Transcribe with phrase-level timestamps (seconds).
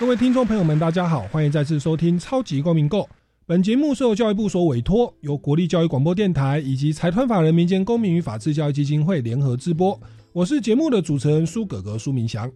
[0.00, 3.00] 各位听众朋友们，大家好，欢迎再次收听《超级公民购》。
[3.44, 10.00] 本节目是由教育部所委托，由国立教育广播电台以及财团法人民间公民与法治教育基金会联合直播。
[10.32, 12.50] 我是节目的主持人苏格格苏明祥。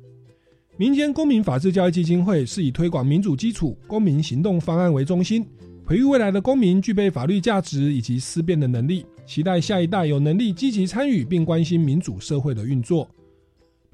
[0.78, 5.46] 民间公民法治教育基金会是以推广民主基础公民行动方案为中心，
[5.86, 13.06] 培育未来的公民具备法律价值以及思辨的能力，期待下一代有能力积极参与并关心民主社会的运作。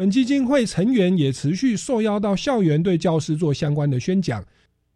[0.01, 4.43] 本基金会成员也持续受邀到校园对教师做相关的宣讲，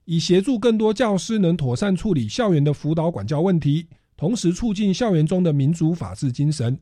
[0.06, 6.80] 以协助更多教师能妥善处理校园的辅导管教问题，同时促进校园中的民主法治精神。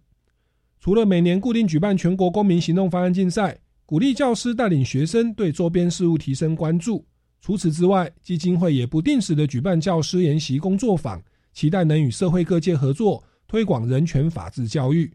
[0.79, 7.05] 除了每年固定举办全国公民行动方案竞赛，鼓励教师带领学生对周边事务提升关注。
[7.41, 11.20] 除此之外，基金会也不定时的举办教师研习工作坊，
[11.53, 15.12] 期待能与社会各界合作，推广人权法治教育。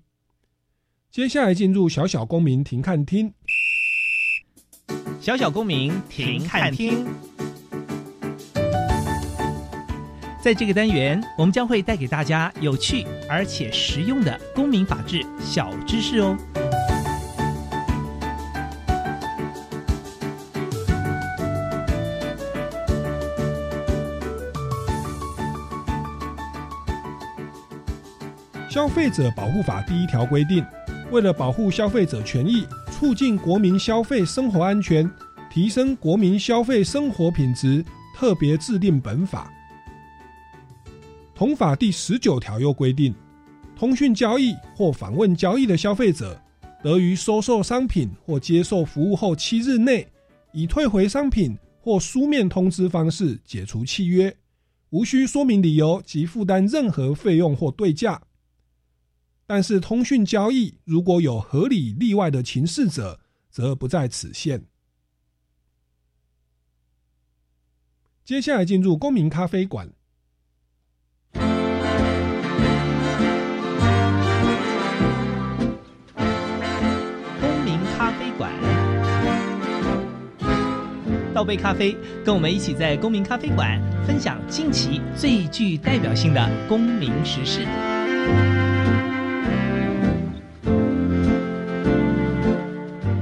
[1.17, 3.33] 接下来进入小小公民庭看厅。
[5.19, 7.07] 小小公民庭看厅，
[10.39, 16.37] 在这个单元，我们将会带给大家有趣而且实用的公民法治小知识哦。
[28.69, 30.63] 消费者保护法第一条规定。
[31.09, 35.09] 为了保护消费者权益，促进国民消费生活安全，
[35.49, 37.83] 提升国民消费生活品质，
[38.13, 39.49] 特别制定本法。
[41.33, 43.15] 同法第十九条又规定，
[43.73, 46.37] 通讯交易或访问交易的消费者，
[46.83, 50.05] 得于收受商品或接受服务后七日内，
[50.51, 54.35] 以退回商品或书面通知方式解除契约，
[54.89, 58.21] 无需说明理由及负担任何费用或对价。
[59.49, 64.65] 但是，通讯交易如果有合理例外的情事者，则不在此限。
[68.25, 69.89] 接下来进入公民咖啡馆。
[77.39, 78.51] 公民咖啡馆，
[81.33, 87.65] 倒杯咖啡，跟我们一起在公民咖啡馆分享近期最具代表性的公民时事。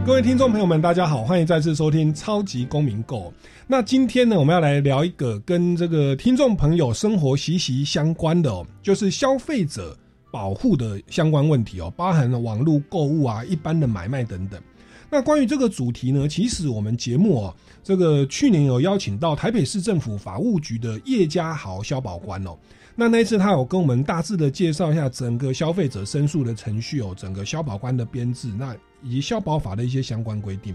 [0.05, 3.21] 各位听众朋友们，大家好，欢迎再次收听《超级公民购》。
[3.66, 9.97] 那今天呢，我们要来聊一个跟这个听众朋友生活息息相关的哦，就是消费者
[10.29, 14.61] 保护的相关问题哦，包含了网络购物啊、一般的买卖等等。
[15.09, 22.55] 那关于这个主题呢，其实我们节目哦，这个去年有邀请到台北市政府法务局的叶家豪消保官哦。
[22.95, 30.73] 那那一次他有跟我们大致的介绍一下整个消费者申诉的程序哦，整个消保官的编制，那以及消保法的一些相关规定。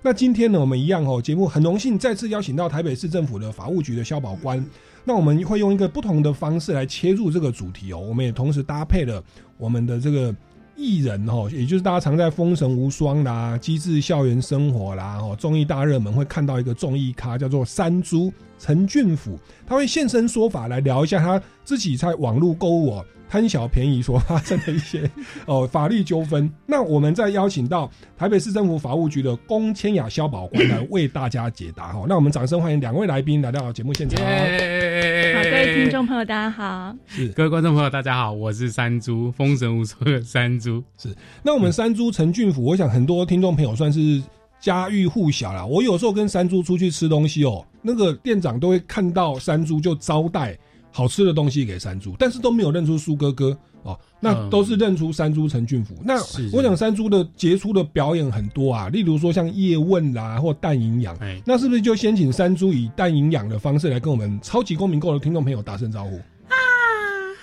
[0.00, 4.64] 那今天呢，我们一样哦，节目很荣幸再次邀请到台北市政府的法务局的消保官。
[5.04, 9.22] 那我们会用一个不同的方式来切入这个主题哦，我们也同时搭配了
[9.56, 10.34] 我们的这个。
[10.78, 23.04] 艺人哈，也就是大家常在《封神无双》啦、《机智校园生活》啦、哦综艺大热门会看到一个综艺咖叫做山猪陈俊甫，他会现身说法来聊一下他自己在网络购物哦。
[23.28, 25.08] 贪小便宜所发生的一些
[25.46, 32.04] 哦法律纠纷，那我们再邀请到台北市政府法务局的龚千雅消保官来为大家解答哈。
[32.08, 34.18] 那我们掌声欢迎两位来宾来到节目现场。
[34.24, 36.96] 好，各位听众朋友，大家好。
[37.06, 40.82] 是各位观众朋友，大家好，我是山猪，风神无双的山猪。
[40.96, 44.22] 是，那我们山猪陈俊甫，我想很多听众朋友算是
[44.58, 45.64] 家喻户晓啦。
[45.66, 50.58] 我有时候跟山猪出去吃东西哦，那个店长都会看到山猪就招待。
[50.98, 55.94] 好吃的东西给山猪，但是都没有认出苏哥哥哦，那都是认出山猪陈俊甫。
[56.04, 56.16] 那
[56.52, 61.16] 我想山猪的杰出的表演很多啊，例如说像叶问啦或蛋营养，
[61.46, 66.16] 那是不是就先请山猪以蛋营养的方式来跟我们超级公民购的听众朋友打声招呼？
[66.16, 66.56] 啊，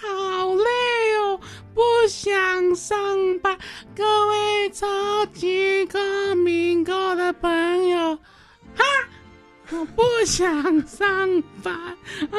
[0.01, 0.65] 好累
[1.23, 1.39] 哦，
[1.73, 2.97] 不想上
[3.41, 3.57] 班，
[3.95, 4.85] 各位超
[5.27, 8.17] 级公民购的朋友，
[8.75, 8.83] 哈。
[9.71, 10.47] 我不想
[10.87, 11.07] 上
[11.63, 11.73] 班
[12.31, 12.37] 啊，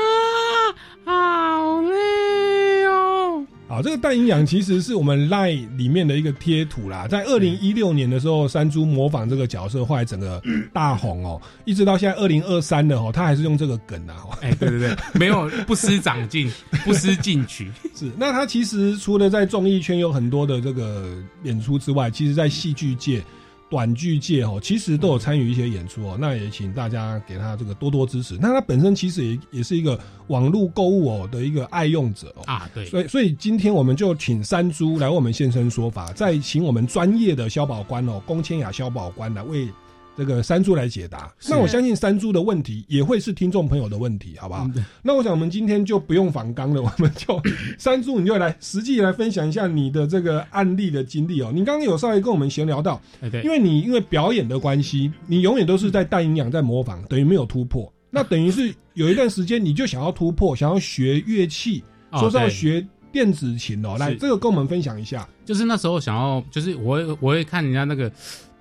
[1.05, 3.44] 好累哦！
[3.69, 10.40] 啊，好，这个带营养其实是我们 LINE 里面的一个贴图啦，在二零一六年的时候，山猪模仿这个角色，后来整个
[10.73, 14.14] 大红哦，一直到现在二零二三的哦，他还是用这个梗啊。
[14.40, 16.49] 哎，对对对，没有不思长进，
[16.87, 17.70] 不思进取。
[17.96, 23.20] 是，那他其实除了在综艺圈有很多的这个演出之外，其实在戏剧界。
[23.68, 28.38] 短剧界哦，其实都有参与一些演出哦，那也请大家给他这个多多支持。
[28.40, 29.98] 那他本身其实也也是一个
[30.28, 39.69] 网络购物哦的一个爱用者哦啊，对，所以所以今天我们就请山猪来为我们现身说法，再请我们专业的消保官哦，龚千雅消保官来为。
[40.16, 44.66] 这个山猪来解答，那我相信山猪的问题也会是听众朋友的问题，好不好？
[45.02, 47.40] 那我想我们今天就不用反纲了，我们就
[47.78, 51.50] 山猪，你就来实际来分享一下你的这个案例的经历哦。
[51.52, 57.92] 你刚刚有稍微跟我们闲聊到，对，因为你因为表演的关系，你永远都是在带营养，在模仿，等于没有突破。
[58.10, 63.96] 那等于是有一段时间你就想要突破，想要学乐器，说是要学电子琴哦。
[63.98, 65.28] 来，这个跟我们分享一下。
[65.44, 68.10] 就是那时候想要，就是我我会看人家那个。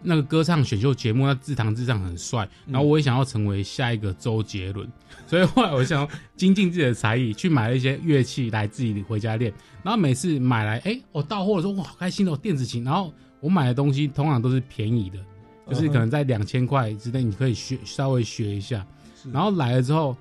[0.05, 4.87] 那个歌唱选秀节目，那自弹自唱很帅，然后我也想要成为下一个周杰伦，
[5.27, 9.51] 所以后来我想要精进自己的才艺，去买了一些乐器来自己回家练。
[9.83, 12.83] 然后每次买来，哎，我到货的时候，哇，好开心哦，电子琴。
[12.83, 15.17] 然后我买的东西通常都是便宜的，
[15.69, 18.85] 就是可能在两千块之内，你可以学稍微学一下。
[19.31, 20.15] 然后来了之后，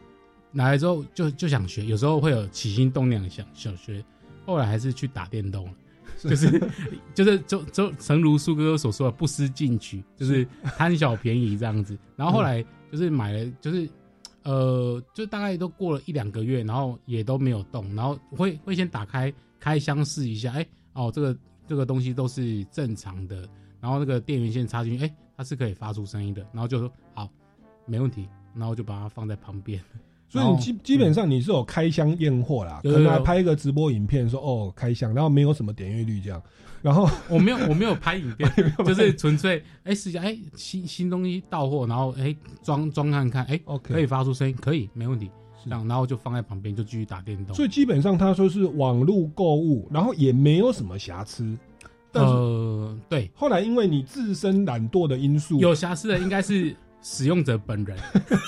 [0.52, 4.04] 来了之后就就想学，有时候会有起心动念想想学，
[4.46, 5.70] 后来还是去打电动了。
[6.30, 6.70] 就是
[7.14, 11.96] 就是就就诚如苏哥哥所说的不思进取，就是贪小便宜这样子。
[12.16, 13.88] 然后后来就是买了，就是
[14.42, 17.94] 呃，就大概都过了一两个月，然后也都没有动。
[17.94, 21.36] 然后会会先打开开箱试一下，哎哦，这个
[21.66, 23.48] 这个东西都是正常的。
[23.80, 26.46] 然后那个电源线插进去，哎，它是可以发出声音的。
[26.52, 27.28] 然后就说好，
[27.86, 28.28] 没问题。
[28.54, 29.82] 然后就把它放在旁边。
[30.34, 36.42] 所以你基基本上你是有开箱验货啦，可能还拍一个直播影片说哦开箱，然后没有什么点阅率这样，
[36.82, 38.50] 然后我没有我没有拍影片，
[38.84, 45.30] 就是纯粹哎试一下哎新新东西到货，然后哎装装看看哎 OK 可以发出声音可以没问题，
[45.64, 47.54] 这样然后就放在旁边就继续打电动。
[47.54, 51.56] 所以基本上他说是网络购物，然后也没有什么瑕疵。
[52.12, 57.96] 呃对，后来因为你自身懒惰的因素，有瑕疵的应该是使用者本人。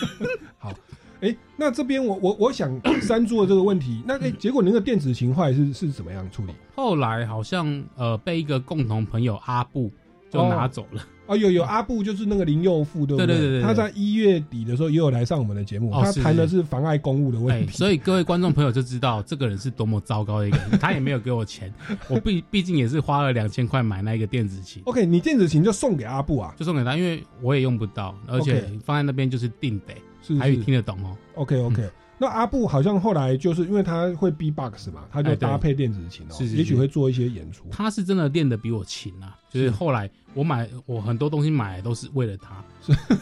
[0.59, 0.73] 好。
[1.21, 2.71] 哎，那这边我我我想
[3.01, 6.53] 三猪的这个问题，那哎，结果那个电子琴坏是是怎么样处理？
[6.75, 9.91] 后来好像呃被一个共同朋友阿布
[10.31, 11.03] 就拿走了。
[11.29, 13.27] 哦，有有阿布就是那个林佑富，对不对？
[13.27, 17.73] 对对对他在一月底的时候也有来上我们的节目，他谈的是妨碍公务的问题。
[17.73, 20.79] 所以各位观众朋友就知道这个人是多么糟糕的一个人。
[20.79, 21.73] 他也没有给我钱，
[22.09, 24.81] 我毕毕竟也是花了两千块买那一个电子琴。
[24.85, 26.55] OK，你电子琴就送给阿布啊？
[26.57, 29.95] 就送给他，因为我也用不到，而且放在那边就是定得。
[30.39, 31.17] 还有听得懂哦。
[31.35, 37.67] OK OK，那阿布好像后来就是因为他会 B box 嘛，他就搭配电子琴哦，也许会做一些演出。
[37.71, 42.65] 他是真的练的比我勤啊，就是后来我买我很多东西买都是为了他，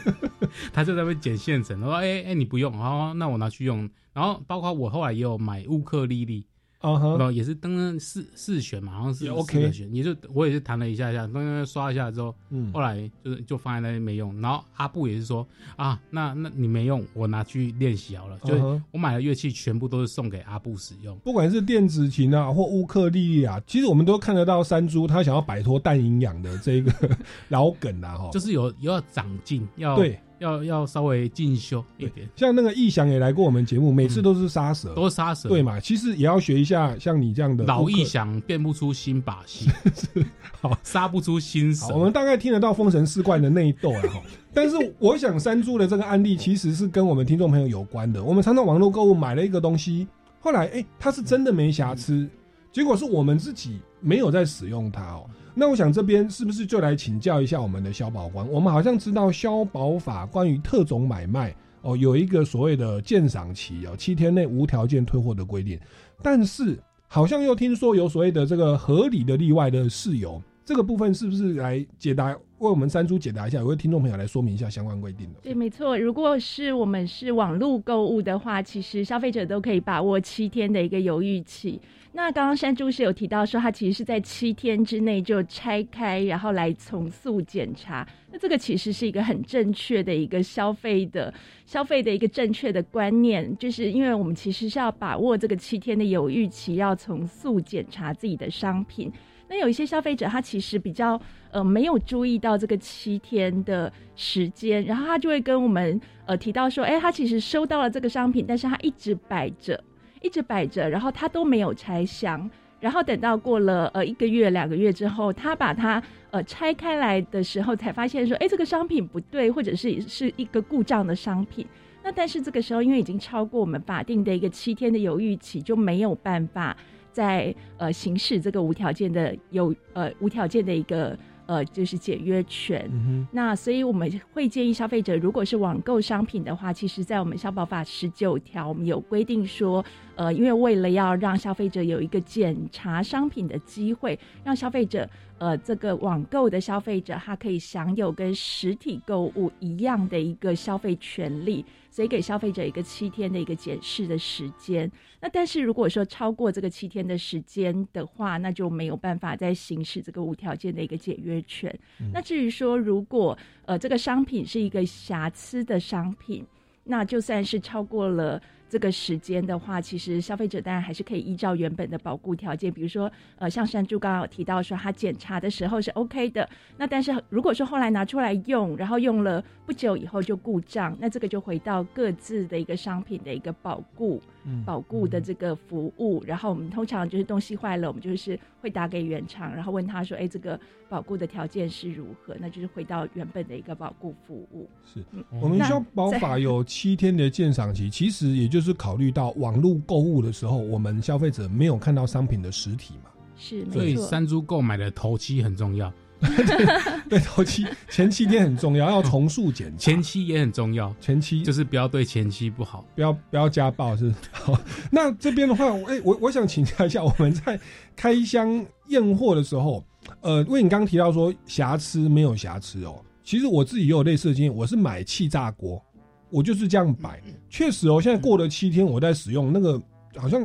[0.73, 3.89] 他就在那边捡现成，他说哎哎你不用，哦那我拿去用。
[4.13, 6.47] 然后包括我后来也有买乌克丽丽。
[6.85, 14.39] 啊哈，也是登四四选嘛，好像是 OK 选，也就我也是弹了一下下，噔刷一下之后，嗯，后来就是就放在那边没用。
[14.41, 15.47] 然后阿布也是说
[15.77, 18.39] 啊，那那你没用，我拿去练习好了。
[18.45, 26.93] 就我买的乐器全部都是送给阿布使用，不管是电子琴啊或乌克丽丽啊，其实我们都看得到山猪他想要摆脱氮营养的这个
[27.49, 30.21] 老梗啊，哈，就是有有要长进，要对。
[30.39, 35.79] 要要稍微进修一点，像那个易翔也来过我们节目，每次都是杀蛇，都是杀蛇，对嘛？
[35.81, 39.71] 其实也要学一下像你这样的老易翔，变不出新把戏，
[40.61, 41.95] 好杀不出新手。
[41.95, 44.21] 我们大概听得到封神四怪的内斗了哈，
[44.53, 48.23] 但是我想三猪的这个案例其实是跟我们听众朋友有关的。
[48.23, 50.07] 我们常常网络购物买了一个东西，
[50.41, 52.29] 后来哎，它是真的没瑕疵，
[52.73, 55.25] 结果是我们自己没有在使用它哦。
[55.57, 58.47] 那我想这边是不是就来请教一下我们的消保官？
[58.51, 65.79] 我们好像知道消保法关于特种买卖哦，有一个所谓的鉴赏期哦，七天内无条件退货的规定，
[66.21, 73.59] 但是好像又听说有所谓的这个合理的例外的事由，这个部分是不是来解答为我们三叔解答一下？
[73.59, 75.41] 有位听众朋友来说明一下相关规定的。
[75.43, 81.81] 对，没错，如果是我们是网络购物的话，其实消费者都可以把握七天的一个犹豫期。
[82.17, 88.07] 那刚刚山猪是有提到说，他其实是在七天之内就拆开，然后来重塑检查。
[88.31, 91.35] 那这个其实是一个很正确的一个消费的
[91.67, 99.13] 消费的一个正确的观念，就是因为我们其实是要把握这个七天的犹豫期，要重塑检查自己的商品。
[99.49, 109.83] 那有一些消费者他其实比较呃没有注意到这个七天的时间，然后他就会跟我们呃提到说，哎，他其实收到了这个商品，但是他一直摆着。
[110.25, 112.51] 一直摆着，然后他都没有拆箱，
[112.81, 121.67] 然后等到过了呃一个月、两个月之后，他把它呃拆开来的时候，才发现说，哎，这个商品不对，或者是是一个故障的商品。
[122.03, 126.75] 那但是这个时候，因为已经超过我们法定的一个七天的犹豫期，就没有办法
[127.13, 131.17] 再呃行使这个无条件的有呃无条件的一个。
[131.47, 132.91] 呃，就是解约权。
[133.33, 139.85] 那所以我们会建议消费者，如果是网购商品的话，其实，在我们消保法十九条，我们有规定说，
[140.17, 145.09] 呃，因为为了要让消费者有一个检查商品的机会，让消费者。
[145.39, 151.63] 呃，这个网购的消费者，他可以享有跟实体购物一样的一个消费权利，
[151.95, 154.91] 所以给消费者一个七天的一个检视的时间。
[155.21, 161.73] 那但是如果说超过这个七天的时间的话，那就没有办法再行使这个无条件的一个解约权。
[162.13, 166.45] 那至于说，如果呃这个商品是一个瑕疵的商品，
[166.83, 168.43] 那就算是超过了。
[168.75, 176.49] 这个时间的话，其实消费者当然还是可以依照原本的保固条件，比如说，呃，像山猪刚刚有提到说，他检查的时候是 OK 的。
[176.77, 184.21] 那但是如果说后来拿出来用，然后用了不久以后就故障，那这个就回到各自的一个商品的一个保固。
[184.65, 190.59] 保固的这个服务，然后我们通常就是东西坏了，我们就是会打给原厂，然后问他说：“哎，这个
[190.89, 194.69] 保固的条件是如何？”那就是回到原本的一个保固服务。
[194.85, 195.05] 是
[195.41, 203.11] 我们消保法有七天的鉴赏期，其实也就是考虑到网络购物的时候，我们消费者没有看到商品的实体嘛。
[203.37, 205.93] 是，所以三株购买的头期很重要。
[207.09, 209.79] 对，头七前七天很重要，要重塑检查。
[209.79, 214.13] 前期也很重要，前期就是不要对前期不好，不要不要家暴是。
[214.33, 214.59] 好，
[214.91, 217.59] 那这边的话，哎，我我想请教一下，我们在
[217.95, 219.85] 开箱验货的时候，
[220.21, 225.83] 呃，因为你刚刚提到说瑕疵没有瑕疵哦，其实我自己也有类似的经验，我是买气炸锅，
[226.31, 229.81] 我就是这样摆，确实哦，现在过了七天，我在使用那个
[230.17, 230.45] 好像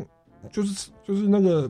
[0.52, 1.70] 就是就是那个。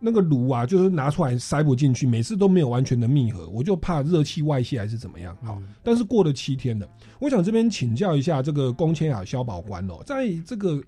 [0.00, 5.36] 那个炉啊，就是拿出来塞不进去，每次都没有完全的密合，我就怕热气外泄还是怎么样。
[5.42, 6.88] 好，但是过了七天了，
[7.18, 10.80] 我想这边请教一下这个龚千雅消保官哦，在这个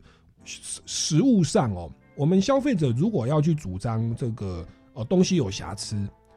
[0.44, 4.64] 实实物上哦，我们消费者如果要去主张这个
[4.94, 5.96] 哦东西有瑕疵，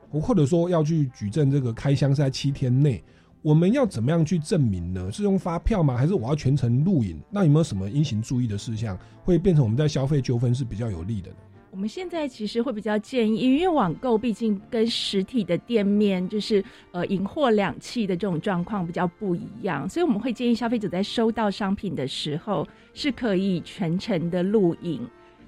[0.09, 3.03] 或者说要去举证这个开箱是在七天内，
[3.43, 5.11] 我们要怎么样去证明呢？
[5.11, 5.95] 是用发票吗？
[5.95, 7.21] 还是我要全程录影？
[7.29, 11.35] 那有没有什么应行注意的事项，会变成我们在消费纠纷是比较有利的呢？
[11.73, 25.01] 我们现在其实会比较建议，因为网购毕竟跟实体的店面就是呃引货两讫的这种状况比较不一样，所以我们会建议消费者在收到商品的时候是可以全程的录影。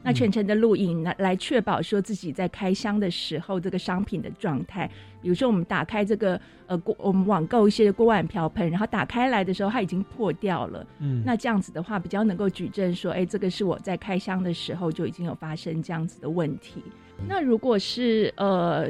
[0.05, 4.87] 那全程的录影来来确保说自己在开箱的时候这个商品的状态，
[5.19, 16.83] 比如说我们打开这个呃锅，我们网购一些锅碗瓢盆，然后打开来的时候它已经破掉了，嗯，那这样子的话比较能够举证说，哎，这个是我在开箱的时候就已经有发生这样子的问题。
[17.27, 18.87] 那如果是呃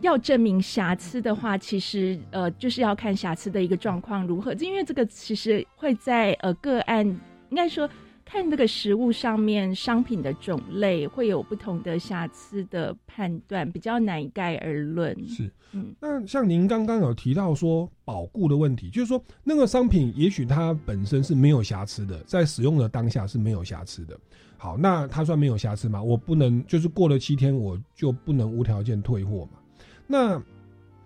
[0.00, 7.06] 要证明瑕疵的话，其实呃就是要看瑕疵的一个状况如何，因为这个其实会在呃个案
[7.50, 7.86] 应该说。
[8.34, 15.16] 看这个食物上面商品的种类会有不同的瑕疵的判断，比较难一概而论。
[15.28, 24.18] 是，嗯，那像您刚刚有提到说保固的问题，就是说那个商品也许它本身是没有瑕疵的，在使用的当下是没有瑕疵的。
[24.56, 26.02] 好，那它算没有瑕疵吗？
[26.02, 29.60] 我不能就是过了七天我就不能无条件退货嘛？
[30.08, 30.42] 那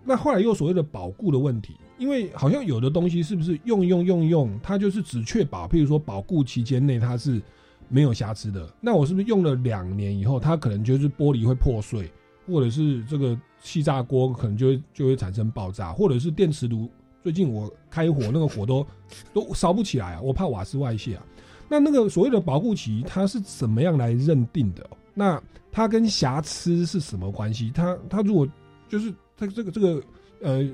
[0.03, 1.75] 那后来又所谓的保固的问题。
[1.99, 7.41] 因为好像有的东西是不是用用用用，它就是只确保，譬如说保固期间内它是
[7.89, 8.67] 没有瑕疵的。
[8.79, 12.09] 那我是不是用了两年以后，它可能就是玻璃会破碎，
[12.47, 16.89] 或者是这个气炸锅可能就就会产生爆炸，或者是电磁炉
[17.21, 18.87] 最近我开火那个火都
[19.33, 21.25] 都烧不起来啊，我怕瓦斯外泄啊。
[21.67, 24.89] 那那个所谓的保护期它是怎么样来认定的？
[25.13, 25.39] 那
[25.69, 27.71] 它跟瑕疵是什么关系？
[27.75, 28.47] 它它如果
[28.87, 30.01] 就是它这个这个
[30.41, 30.65] 呃。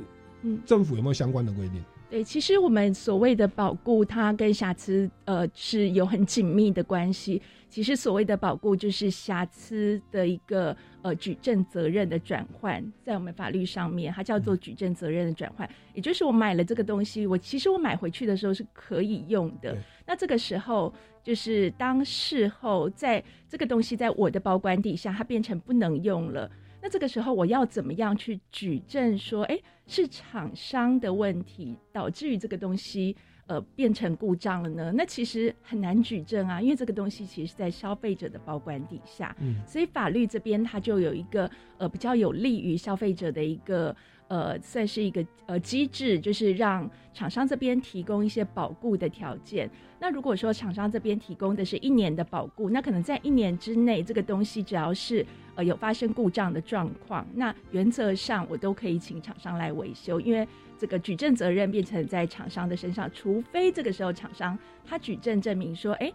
[0.65, 1.83] 政府有没有相关的规定？
[2.09, 7.41] 对，其实我们所谓的保固，它跟瑕疵呃是有很紧密的关系。
[7.67, 15.67] 其实所谓的保固，就是瑕疵的一个呃举证责任的转换，在我们法律上面，它叫做举证责任的转换。
[15.93, 19.75] 也就是我买了这个东西，我其实我买回去的时候是可以用的。
[20.05, 26.49] 那这个时候，就是当事后在这个东西在我的保管底下，它变成不能用了。
[26.85, 33.15] 那这个时候我要怎么样去举证说，哎，是厂商的问题导致于这个东西
[33.47, 34.93] 呃变成故障了呢？
[34.95, 41.49] 那其实很难举证啊，因为这个东西其实是在消费者的保管底下，嗯，所以法律这边它就有一个
[41.79, 43.95] 呃比较有利于消费者的一个
[44.27, 49.69] 呃，算是一个呃机制，就是让厂商这边提供一些保固的条件。
[49.99, 66.11] 那如果说厂商这边提供的是一年的保固，那可能在一年之内，这个东西只要是呃有发生故障的状况，那原则上我都可以请厂商来维修，因为这个举证责任变成在厂商的身上，除非这个时候厂商他举证证明说，哎。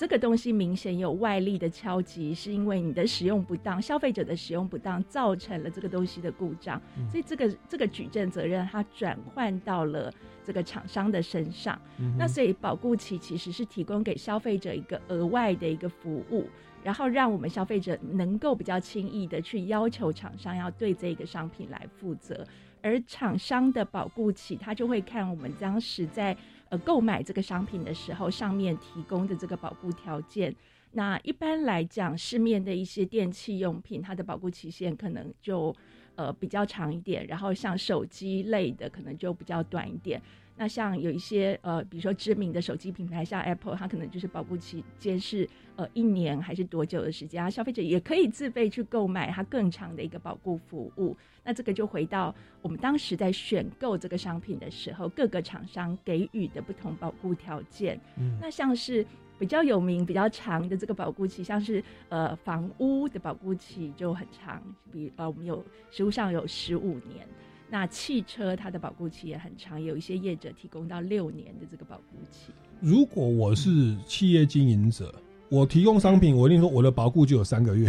[0.00, 6.80] 这个东西明显有外力的敲击，是因为你的使用不当，消费者的使用不当造成了这个东西的故障，
[7.10, 10.10] 所以这个这个举证责任它转换到了
[10.42, 11.78] 这个厂商的身上。
[12.16, 16.48] 那所以保固期其实是提供给消费者一个额外的一个服务，
[16.82, 22.42] 然后让我们消费者能够比较轻易的去要求厂商要对这个商品来负责，
[22.82, 26.36] 而厂商的保固期他就会看我们当时在。
[26.70, 30.54] 呃，购买这个商品的时候，上面提供的这个保护条件，
[30.92, 35.74] 那一般来讲，市面的一些电器用品，它的保护期限可能就
[36.14, 40.22] 呃比较长一点，然后像手机类的，可能就比较短一点。
[40.60, 47.48] 那像有一些呃，比如说知名的手机品牌，像 Apple，它可能就是保护期间是呃一年还是多久的时间啊？
[47.48, 51.16] 消费者也可以自费去购买它更长的一个保护服务。
[51.42, 57.98] 那这个就回到我们当时在选购这个商品的时候，各个厂商给予的不同保护条件。
[58.18, 59.02] 嗯，那像是
[59.38, 64.62] 比较有名、比较长的这个保护期，像是呃房屋的保护期就很长，
[64.92, 67.26] 比呃我们有实物上有十五年。
[67.70, 72.52] 那汽车它的保固期也很长，有一些业者提供到六年的这个保固期。
[72.80, 75.14] 如果我是企业经营者，
[75.48, 77.88] 我提供商品，我一定说我的保固就有三个月。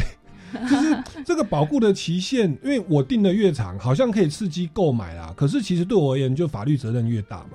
[0.69, 5.33] 就是这个保固的期限，因为我定的越长，好像可以刺激购买啊。
[5.35, 7.51] 可是其实对我而言，就法律责任越大嘛。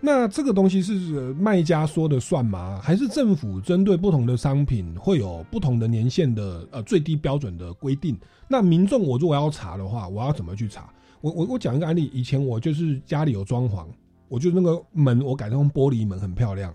[0.00, 0.94] 那这个东西是
[1.34, 2.80] 卖家说的算吗？
[2.82, 8.18] 还是政府针对不同的商品会有不同的年限的呃最低标准的规定？
[8.48, 10.90] 那民众我如果要查的话，我要怎么去查？
[11.20, 13.86] 我我我讲一个案例，以前我就是家里有装潢，
[14.28, 16.74] 我就那个门我改成玻璃门，很漂亮。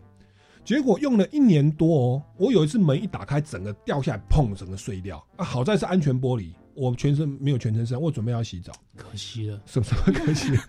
[0.64, 5.24] 结果用了一年多哦，我有一次门一打开，整个掉下来，砰，整个碎掉。
[5.36, 8.02] 啊，好在是安全玻璃，我全身没有全身伤。
[8.02, 10.62] 我准备要洗澡，可惜了，什么 什么可惜了？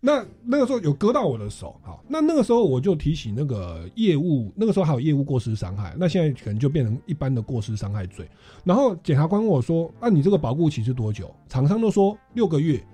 [0.00, 8.28] 那那个时候有割到我的手，好，那那个时候我就提醒那个业务，那个时候还有业务过失伤害，那现在可能就变成一般的过失伤害罪。
[8.64, 12.84] 然后检察官问我说：“啊，你这个保护期是多久？”厂商都说六个月。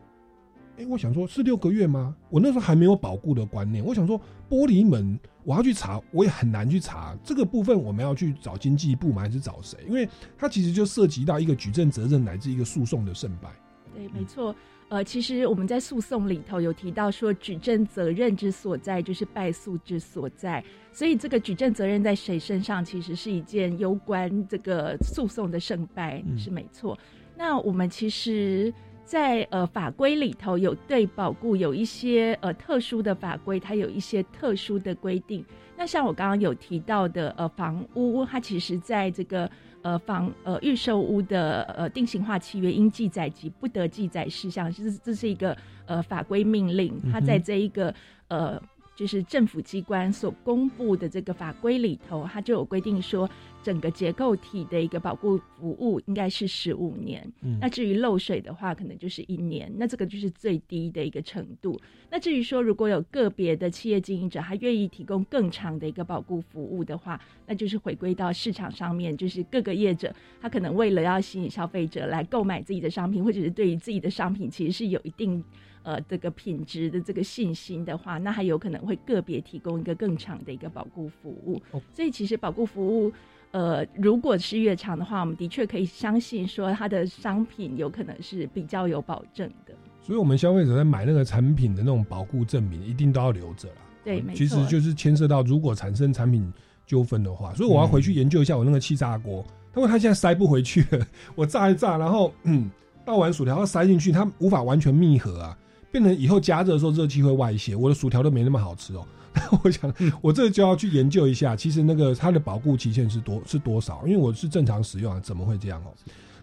[0.81, 2.17] 哎，我想说，是六个月吗？
[2.31, 3.85] 我那时候还没有保固的观念。
[3.85, 7.79] 我想说，玻璃门我要去查，我也很难去查这个部分。
[7.79, 9.21] 我们要去找经济部吗？
[9.21, 9.79] 还是找谁？
[9.87, 13.51] 因为它其实就涉及到一个举证责任乃至一个诉讼的胜败。
[13.95, 14.57] 对，没错。
[14.89, 20.65] 呃，其实我们在诉讼里头有提到说，举证责任之所在就是败诉之所在。
[20.93, 26.99] 所以这个举证责任在谁身上，其实是一件攸关这个诉讼的胜败，是没错。
[27.37, 28.73] 那我们其实。
[29.11, 35.45] 在呃法规里头有对保固有一些呃特殊的法规，它有一些特殊的规定。
[35.77, 39.51] 那像我刚刚有提到的呃房屋，它其实在这个
[39.83, 47.93] 呃房呃预售屋的呃定型化契约应记载及不得记载事项，其实这是一个呃法规命令，它在这一个
[48.29, 48.63] 呃。
[49.01, 53.27] 就是政府机关所公布的这个法规里头，它就有规定说，
[53.63, 57.27] 整个结构体的一个保护服务应该是十五年。
[57.41, 59.73] 嗯，那至于漏水的话，可能就是一年。
[59.75, 61.81] 那这个就是最低的一个程度。
[62.11, 75.43] 那至于说，如果有个别的企业经营者，他愿意提供更长的一个保护服务的话，那就是回归到市场上面，就是各个业者，他可能为了要吸引消费者来购买自己的商品，或者是对于自己的商品其实是有一定。
[75.83, 81.61] 呃，这个品质的这个信心的话，那还有可能会个别提供一个更长的一个保固服务。
[81.93, 83.13] 所以其实保固服务，
[83.51, 89.75] 呃，如果是越长的话，我们的确可以相信说它的商品有可能是比较有保证的。
[90.03, 93.75] 所以，我们消费者在买那个产品的那种保护证明，一定都要留着了。
[94.03, 94.37] 对，没错。
[94.37, 96.53] 其实就是牵涉到如果产生产品
[96.87, 99.45] 纠纷的话，所以我要回去研究一下我那个气炸锅，
[99.77, 101.07] 因为它现在塞不回去了。
[101.35, 102.71] 我炸一炸，然后嗯，
[103.05, 105.57] 倒完薯条要塞进去，它无法完全密合啊。
[105.91, 109.07] 变成以后加热的时候热气会外泄，我的薯条都没那么好吃哦。
[109.63, 114.03] 我想，我这就要去研究一下，其实那个它的保固期限是多是多少？
[114.05, 115.95] 因为我是正常使用啊，怎么会这样哦？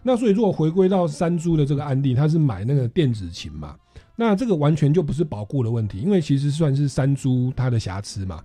[0.02, 3.76] 那所以如果回归到山猪的这个案例，他是买那个电子琴嘛，
[4.16, 8.42] 那这个完全就不是保固的问题，因为其实算是山猪它的瑕疵嘛。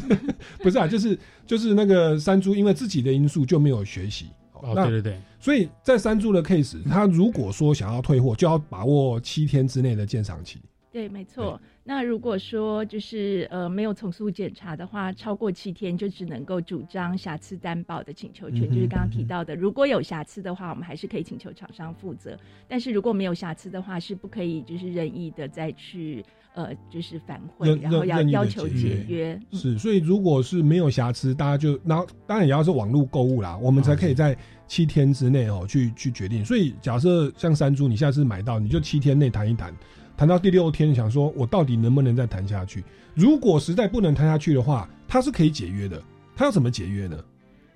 [0.62, 4.26] 不是啊，就是就是那个山猪因为自己的因素就没有学习。
[4.62, 10.60] 哦，对对对，所以在三株的 case，他如果说想要退货，就要把握七天之内的鉴赏期。
[10.92, 11.60] 对，没错。
[11.82, 22.32] 那如果说就是呃没有重塑检查的话，超过七天就只能够主张瑕疵担保的请求权，就是刚刚提到的，如果有瑕疵的话，我们还是可以请求厂商负责；
[22.68, 29.40] 但是如果没有瑕疵的话，是不可以就是任意的再去呃就是反悔，然后要要求解解约。
[29.50, 29.58] 嗯。
[29.58, 34.36] 是，所以如果是没有瑕疵，大家就然后当然也要是网络购物啦，我们才可以在
[34.68, 36.44] 七天之内哦去去决定。
[36.44, 39.74] 所以假设像山猪，你下次买到，你就七天内谈一谈，
[40.20, 42.84] 谈到第六天想说我到底能不能再谈下去？
[43.14, 45.98] 如果实在不能谈下去的话，它是可以解约的。
[46.36, 47.18] 它要怎么解约呢？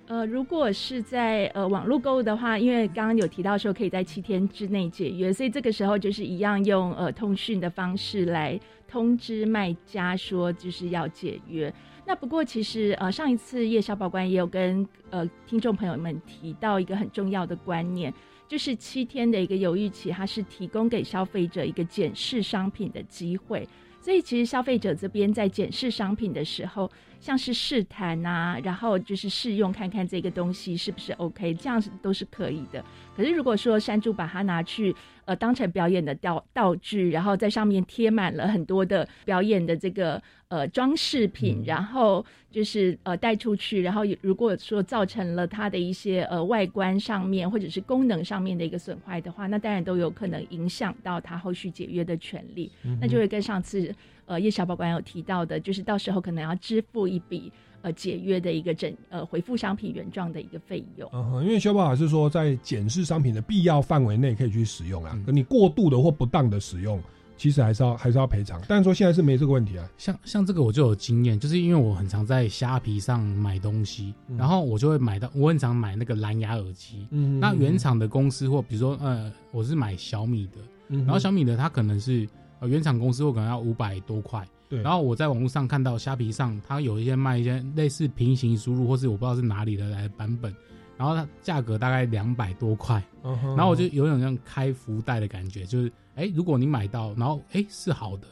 [0.05, 11.73] 呃，如果是在呃网络购物的话，因为刚刚有提到说可以在七天之内解约，所以这个时候就是一样用呃通讯的方式来通知卖家说就是要解约。
[12.05, 18.13] 那不过其实呃上一次叶小保官也有跟呃听众朋友们提到一个很重要的观念，
[18.47, 23.67] 就是七天的一个犹豫期，它是提供给消费者一个检视商品的机会。
[24.01, 32.83] 所以其实消费者这边在检视商品的时候，像是试谈啊，然后就是试用看看这个东西是不是 OK，这样子都是可以的。
[33.15, 34.93] 可是如果说山猪把它拿去
[35.25, 53.93] 呃当成表演的道道具，然后在上面贴满了很多的表演的这个呃装饰品，然后就是呃带出去，然后如果说造成了它的一些呃外观上面或者是功能上面的一个损坏的话，那当然都有可能影响到他后续解约的权利，那就会跟上次
[54.25, 61.09] 呃叶小宝官有提到的，就是到时候可能要支付一笔呃解约的一个整呃回复商品原状的一个费用。
[61.13, 67.01] 嗯哼，因为修宝法是说在检视商品的必要范围内可以去使用啊，嗯可你过度的或不当的使用，
[67.37, 68.59] 其实还是要还是要赔偿。
[68.67, 69.87] 但是说现在是没这个问题啊。
[69.97, 77.05] 像像这个我就有经验，就是因为我很常在虾皮上买东西，嗯然后我就会买到，我很常买那个蓝牙耳机。
[77.11, 80.57] 嗯那原厂的公司或比如说呃，我是买小米的，
[80.87, 82.27] 嗯，然后小米的它可能是
[82.59, 90.53] 呃原厂公司我可能要五百多块，对，然后我在网络上看到虾皮上它有一些卖一些类似平行输入或是我不知道是哪里的来的版本，
[90.97, 93.55] 然后它价格大概两百多块，嗯哼。
[93.55, 98.27] 然后我就有种像开福袋的感觉，就是哎，如果你买到，然后哎是好的，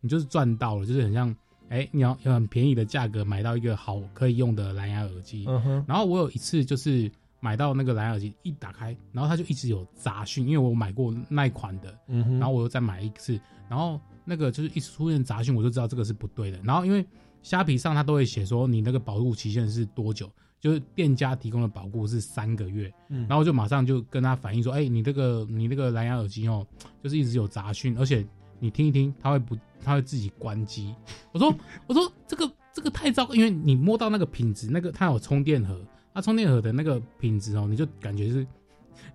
[0.00, 1.34] 你就是赚到了，就是很像
[1.68, 7.10] 哎你要用很便宜的价格买到一个好可以用的蓝牙耳机，嗯哼，然后我有一次就是
[7.40, 16.58] 买到那个蓝牙耳机，一打开，然后它就一直有杂讯，因为我买过那一款的，嗯哼，然后我又再买一次，然后那个就是一出现杂讯，我就知道这个是不对的。
[16.62, 17.06] 然后因为
[17.42, 26.66] 虾皮上它都会写说你那个保护期限是多久，就是店家提供的保护是三个月，嗯然后我就马上就跟他反映说，哎、你这个你那个蓝牙耳机哦，
[27.02, 28.26] 就是一直有杂讯，而且
[28.58, 30.94] 你听一听，它会不，它会自己关机。
[31.32, 31.54] 我说
[31.86, 35.80] 我说这个这个太糟糕，因为你摸到那个品质，那个它有充电盒，
[36.12, 38.44] 它充电盒的那个品质哦，你就感觉是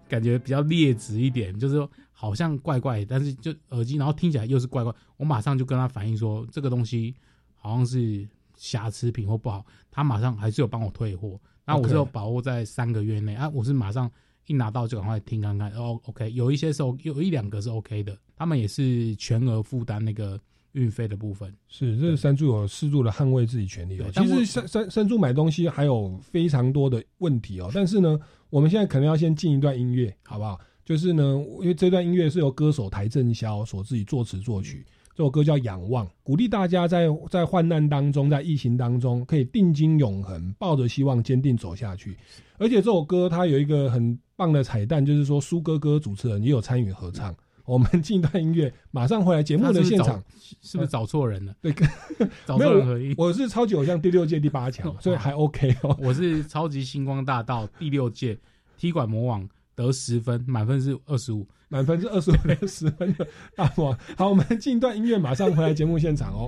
[0.07, 7.13] 感觉比较劣质一点，就是说好像怪怪，但是就耳机，然后听起来又是怪怪，我马上就跟他反映说这个东西
[7.55, 14.09] 好像是瑕疵品或不好，他马上还是有帮我退货，然后我是有把握在三个月内啊，我是马上
[14.47, 20.39] 一拿到就赶快听看看，哦，OK，有一些是 O，有一两个是 OK 的，他们也是全额负担那个
[20.73, 24.05] 运费的部分，是，这是山猪有适度的捍卫自己权利哦。
[24.13, 28.19] 其实山山山猪买东西还有非常多的问题哦，但是呢，
[28.53, 30.59] 我们现在可能要先进一段音乐，好不好？
[30.85, 34.85] 就是呢，因为这段音乐是由歌手邰正宵所自己作词作曲，
[35.15, 42.15] 这首歌叫《仰望》，鼓励大家在在患难当中，在疫情当中，可以定睛永恒，抱着希望坚定走下去。
[42.59, 47.35] 而且这首歌它有一个很棒的彩蛋，就是说苏哥哥主持人也有参与合唱。
[47.65, 50.21] 我们 进一段音乐，马上回来节目的现场。
[50.61, 51.53] 是不是找错人了？
[51.61, 51.73] 对，
[52.45, 53.13] 找错人合一。
[53.17, 55.97] 我是超级偶像第六届第八强，所以还 OK 哦。
[55.99, 58.37] 我是超级星光大道第六届
[58.77, 61.47] 踢馆魔王，得十分，满分是二十五。
[61.69, 63.97] 满分是二十五分十分的大王。
[64.15, 66.47] 好，我们进一段音乐，马上回来节目现场哦。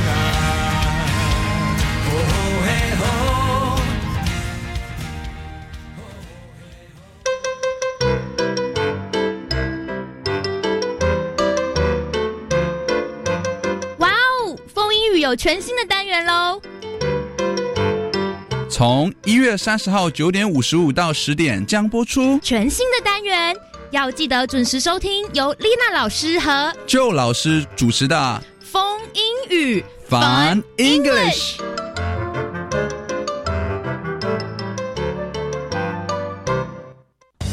[15.31, 16.61] 有全新的单元喽！
[18.69, 23.55] 从一月三十号九点五十五到十点将播出全新的单元，
[23.91, 31.61] 要记得准时收听，由丽娜老师和旧老师主持的风英语 Fun English。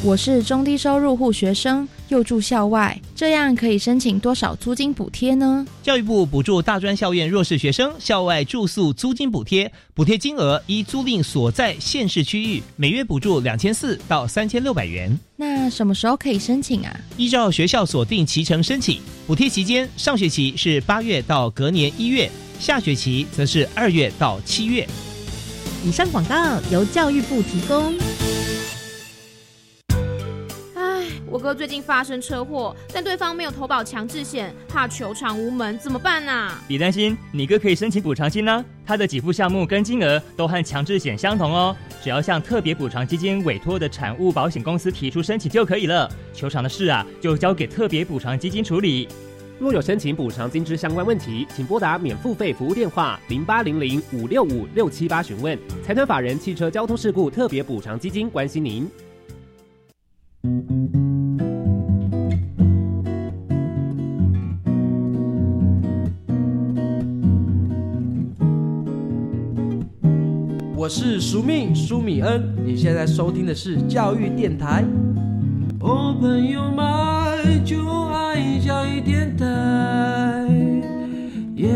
[0.02, 5.66] 我是中低收入户学生，又住校外，这样可以申请多少租金补贴呢？
[5.82, 15.18] 教育部补助大专校院弱势学生校外住宿租金补贴，补贴金额依租赁所在县市区域，每月补助两千四到三千六百元。
[15.36, 17.00] 那什么时候可以申请啊？
[17.16, 24.86] 依照学校锁定期程申请，补贴期间上学期是八月到隔年一月，下学期则是二月到七月。
[25.84, 26.34] 以上广告
[26.72, 27.94] 由教育部提供。
[31.38, 36.62] 哥最近发生车祸，但对方没有投保强制险，怕求偿无门，怎么办啊？
[36.66, 46.10] 别担心，你哥可以申请补偿金呢、他的给付项目跟金额都和强制险相同哦，只要向特别补偿基金委托的产物保险公司提出申请就可以了。
[46.32, 49.08] 求偿的事啊，就交给特别补偿基金处理。
[49.58, 55.58] 若有申请补偿金之相关问题，请拨打免付费服务电话零八零零五六五六七八询问。
[55.84, 58.88] 财团法人汽车交通事故特别补偿基金关心您。
[70.88, 74.82] 我是苏密苏米恩，你现在收听的是教育电台。
[75.80, 79.44] 哦，朋友们就爱教育电台，
[81.56, 81.68] 耶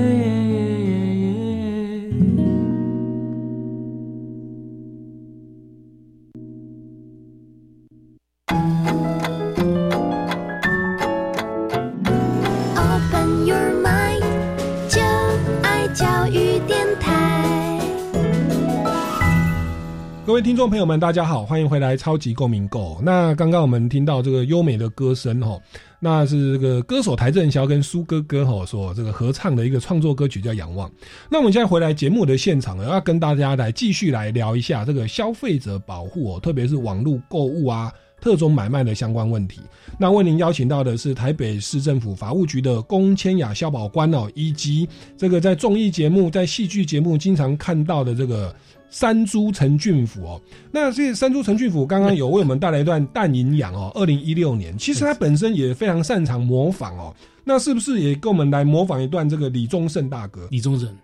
[20.33, 22.95] 各位听众朋友们，大家好，欢迎回来《超级共鸣购》。
[23.03, 25.61] 那刚刚我们听到这个优美的歌声哈，
[26.01, 30.89] 那是这个歌手台正宵跟苏哥哥哈所这个合唱的一个创作歌曲叫《仰望》。
[31.31, 37.93] 那我们现在回来节目的现场呢，要跟大家来继续来聊一下这个消费者保护哦，特别是网络购物啊。
[38.19, 39.61] 特种买卖的相关问题，
[39.99, 48.55] 那为您邀请到的是台北市政府法务局的龚千雅消保官哦，以及这个在综艺节目、在戏剧节目经常看到的这个
[48.93, 50.41] 山猪陈俊甫哦。
[50.71, 57.17] 那这山猪陈俊甫刚刚有为我们带来一段淡营养哦， 二零一六年，其实他本身也非常擅长模仿哦。
[57.43, 60.47] 那是不是也跟我们来模仿一段这个李宗盛大哥？
[60.51, 60.95] 李宗盛，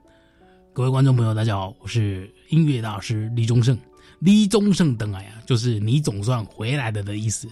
[0.75, 3.77] 各位观众朋友，大家好，我是音乐大师李宗盛。
[4.21, 7.49] 李宗盛等来啊，就是你总算回来了的意思。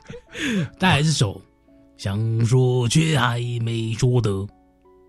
[0.78, 1.40] 再来这首，
[1.96, 4.30] 想说却还没说的，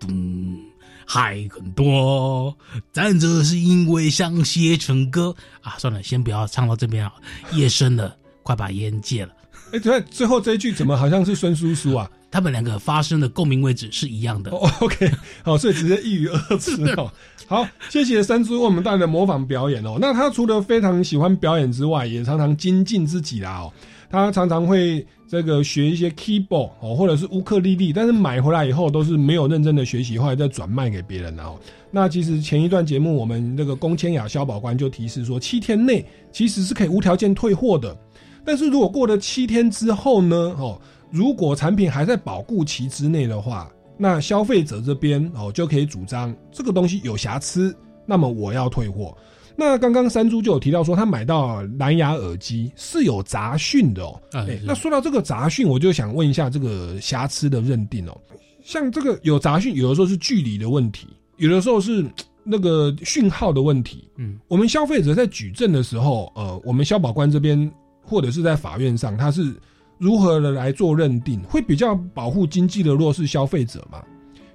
[0.08, 0.58] 嗯，
[1.06, 2.54] 还很多。
[2.92, 7.12] 但这是因为想写成歌啊，算了，先不要唱到这边啊。
[7.52, 9.32] 夜深了，快把烟戒了。
[9.72, 12.08] 哎，对，最后这一句怎么好像是孙叔叔啊？
[12.30, 14.50] 他们两个发声的共鸣位置是一样的。
[14.50, 15.10] 哦，OK，
[15.42, 17.10] 好，所以直接一语二词哦。
[17.46, 19.96] 好，谢谢山猪为我们带来的模仿表演哦。
[20.00, 23.72] 那他除了非常喜欢表演之外，也常常精进自己啦哦。
[24.10, 31.56] 他常常会这个学一些 keyboard 哦，或者是乌克丽丽，但是买回来以后都是没有认真的学习，后来再转卖给别人哦。
[31.90, 37.96] 那其实前一段节目我们那个龚千雅消保官就提示说，七天内其实是可以无条件退货的，
[38.44, 40.80] 但是如果过了七天之后呢，哦。
[41.08, 49.16] 如果产品还在保固期之内的话，那消费者这边哦就可以主张这个东西有瑕疵，那么我要退货。
[49.56, 54.20] 那刚刚山猪就有提到说，他买到蓝牙耳机是有杂讯的哦。
[54.32, 58.16] 哎、欸，那说到这个杂讯，我就想问一下这个瑕疵的认定哦。
[58.62, 62.04] 像这个有杂讯，有的时候是距离的问题，有的时候是
[62.44, 64.08] 那个讯号的问题。
[64.16, 67.70] 嗯，我们消费者在举证的时候，呃，我们消保官这边
[68.02, 69.54] 或者是在法院上，他是。
[69.98, 74.04] 如何的来做认定，会比较保护经济的弱势消费者嘛？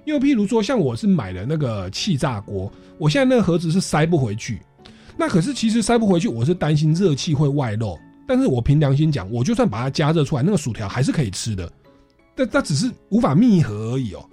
[0.04, 4.60] 因为譬如说，像我是买了那个气炸锅，我现在那个盒子是塞不回去，
[5.16, 7.98] 那可是其实塞不回去，我是担心热气会外漏。
[8.26, 11.70] 但是我凭良心讲，我就算把它加热出来，那个薯条还是可以吃的，
[12.34, 14.24] 但它只是无法密合而已哦。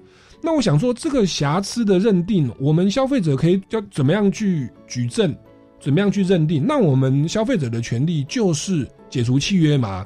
[0.42, 5.36] 那我想说，这个瑕疵的认定，我们消费者可以要怎么样去举证，
[5.82, 6.66] 怎么样去认定？
[6.66, 10.06] 那我们消费者的权利就是解除契约嘛？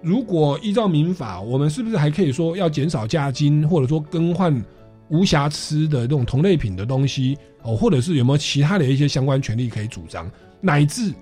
[0.00, 4.54] 如果依照民法，我们是不是还可以说要减少价金，或者说更换
[5.08, 11.12] 无瑕疵的这种同类品的东西哦，或者是有没有其他的一些相关权利可以主张，乃至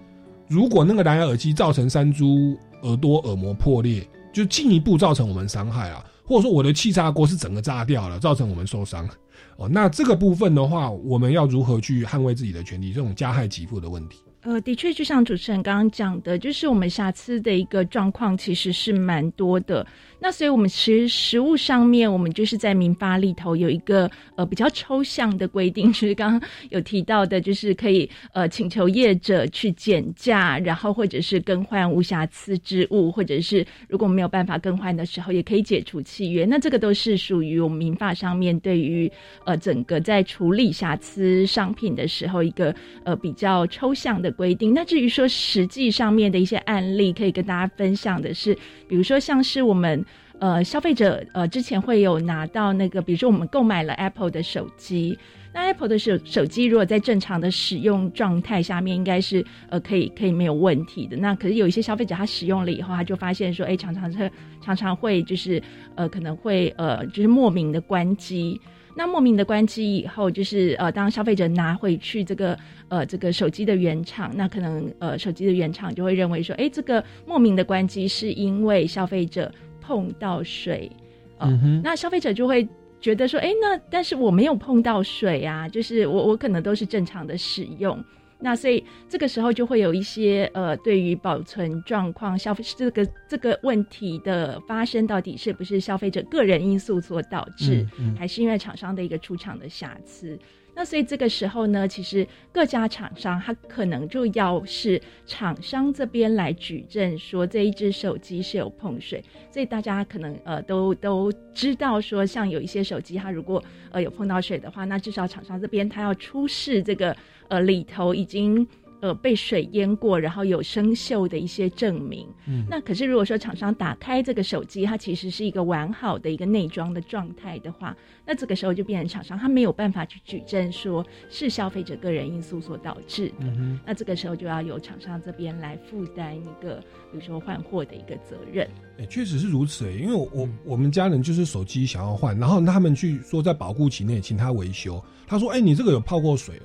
[0.49, 9.09] 如果那个蓝牙耳机造成山猪耳朵耳膜破裂，就进一步造成我们伤害啊，或者说我的气炸锅是整个炸掉了，造成我们受伤
[9.57, 12.93] 哦，那这个部分的话，我们要如何去捍卫自己的权利？
[12.93, 14.19] 这种加害给付的问题。
[14.43, 19.87] 呃，的确，就像主持人刚刚讲的，就是我们瑕疵的一个状况其实是蛮多的。
[20.25, 36.45] 那所以，我们其实实物上面，我们就是在民法里头有一个呃比较抽象的规定， 就是刚刚有提到的，就是可以呃请求业者去减价，然后或者是更换无瑕疵之物，或者是如果没有办法更换的时候，也可以解除契约。
[36.45, 39.11] 那这个都是属于我们民法上面对于
[39.45, 44.73] 呃整个在处理瑕疵商品的时候一个呃比较抽象的规定。
[44.73, 48.55] 那至于说实际上面的一些案例，可以跟大家分享的是，
[48.87, 50.05] 比如说像是我们。
[50.43, 55.17] 呃，消费者呃之前会有拿到那个，比如说我们购买了 Apple 的手机，
[55.55, 61.17] 那 Apple 的手手机如果在正常的使用状态下面，应该是呃可以可以没有问题的。
[61.17, 64.29] 那可是有一些消费者他使用了以后，他就发现说，哎，常常是
[64.61, 65.63] 常常会就是
[65.95, 68.61] 呃可能会呃就是莫名的关机。
[68.97, 79.49] 那莫名的关机以后，就是呃当消费者拿回去这个呃这个手机的原厂，那可能呃手机的原厂就会认为说，哎，这个莫名的关机是因为消费者。
[79.83, 80.91] 碰到水，
[81.39, 82.67] 哦，那消费者就会
[83.01, 88.03] 觉得说，哎，那但是我没有碰到水啊，就是我我可能都是正常的使用，
[88.39, 100.39] 那所以这个时候就会有一些呃，对于保存状况、消费这个这个问题的发生，到底是不是消费者个人因素所导致，还是因为厂商的一个出厂的瑕疵？
[100.75, 117.15] 那所以这个时候呢，其实各家厂商他可能就要是厂商这边来举证说这一只手机是有碰水，所以大家可能呃都都知道说，像有一些手机它如果呃有碰到水的话，那至少厂商这边他要出示这个
[117.49, 118.67] 呃里头已经。
[119.03, 122.25] 呃，被水淹过，然后有生锈的一些证明。
[122.47, 133.53] 嗯，那可是如果说厂商打开这个手机，它其实是一个完好的一个内装的状态的话，那这个时候就变成厂商他没有办法去举证说是消费者个人因素所导致的。
[133.85, 136.77] 那这个时候就要由厂商这边来负担一个，
[137.11, 138.71] 比如说换货的一个责任。
[139.01, 146.63] 哎，确实是如此哎，因为我我们家人就是手机想要换，然后他们去说在保护期内请他维修，他说：“哎，你这个有泡过水了。”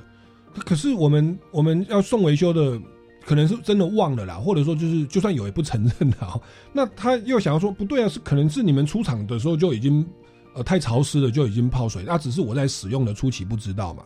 [0.65, 2.79] 可是我们我们要送维修的，
[3.25, 6.39] 可能是真的忘了啦，或者说就是就算有也不承认啦。
[6.73, 10.05] 那他又想要说不对啊，是可能是你们出厂的时候就已经
[10.53, 14.03] 呃太潮湿了，就已经泡水，那只是我在使用的初期不知道嘛。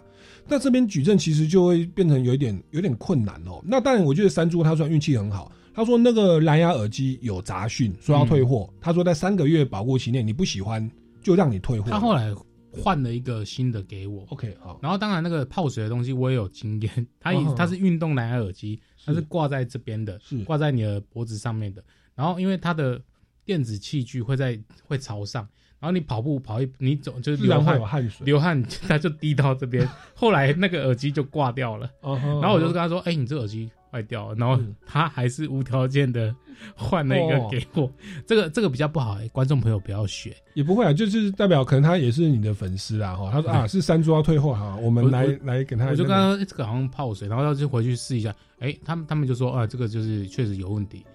[0.47, 3.61] 那这边举证其实就会变成有一点有点困难哦。
[3.63, 8.67] 那当然，我觉得山猪他算运气很好，他说那个蓝牙耳机有杂讯，说要退货。
[8.81, 10.89] 他说在三个月保护期内你不喜欢
[11.21, 11.89] 就让你退货。
[11.91, 12.33] 他后来。
[12.71, 14.79] 换了一个新的给我，OK 好。
[14.81, 21.83] 然后当然那个泡水的东西我也有经验， 它也它是运动蓝牙耳机，它是挂在这边的，是挂在你的脖子上面的。
[22.15, 23.01] 然后因为它的
[23.45, 25.47] 电子器具会在会朝上，
[25.79, 29.87] 然后你跑步跑一你走就是流汗汗水流汗， 它就滴到这边。
[30.15, 36.33] 后来那个耳机就挂掉了，然后我就跟他说：“哎，你这耳机。”坏掉，然后他还是无条件的
[36.75, 37.91] 换了一个给我，
[38.25, 51.05] 这个这个比较不好，观众朋友不要学，也不会啊，就是代表可能他也是你的粉丝啊，哈，他说啊是山猪要退货哈，我们来来给他，我就刚刚这个好像泡水，然后他就回去试一下，哎，他们他们就说啊这个就是确实有问题，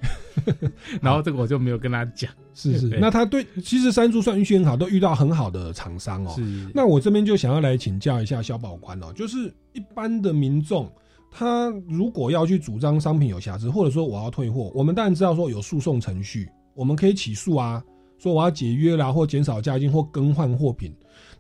[1.01, 6.43] 然后这个我就没有跟他讲，是是，那他对其实山猪算运气很好，都遇到很好的厂商哦，是，
[6.75, 10.93] 那我这边就想要来请教一下小宝官哦，就是一般的民众。
[11.39, 17.85] 他如果要去主张商品有瑕疵，或者说我要退货，我们当然知道说有诉讼程序，我们可以起诉啊，
[18.17, 20.91] 说我要解约啦，或减少价金，或更换货品。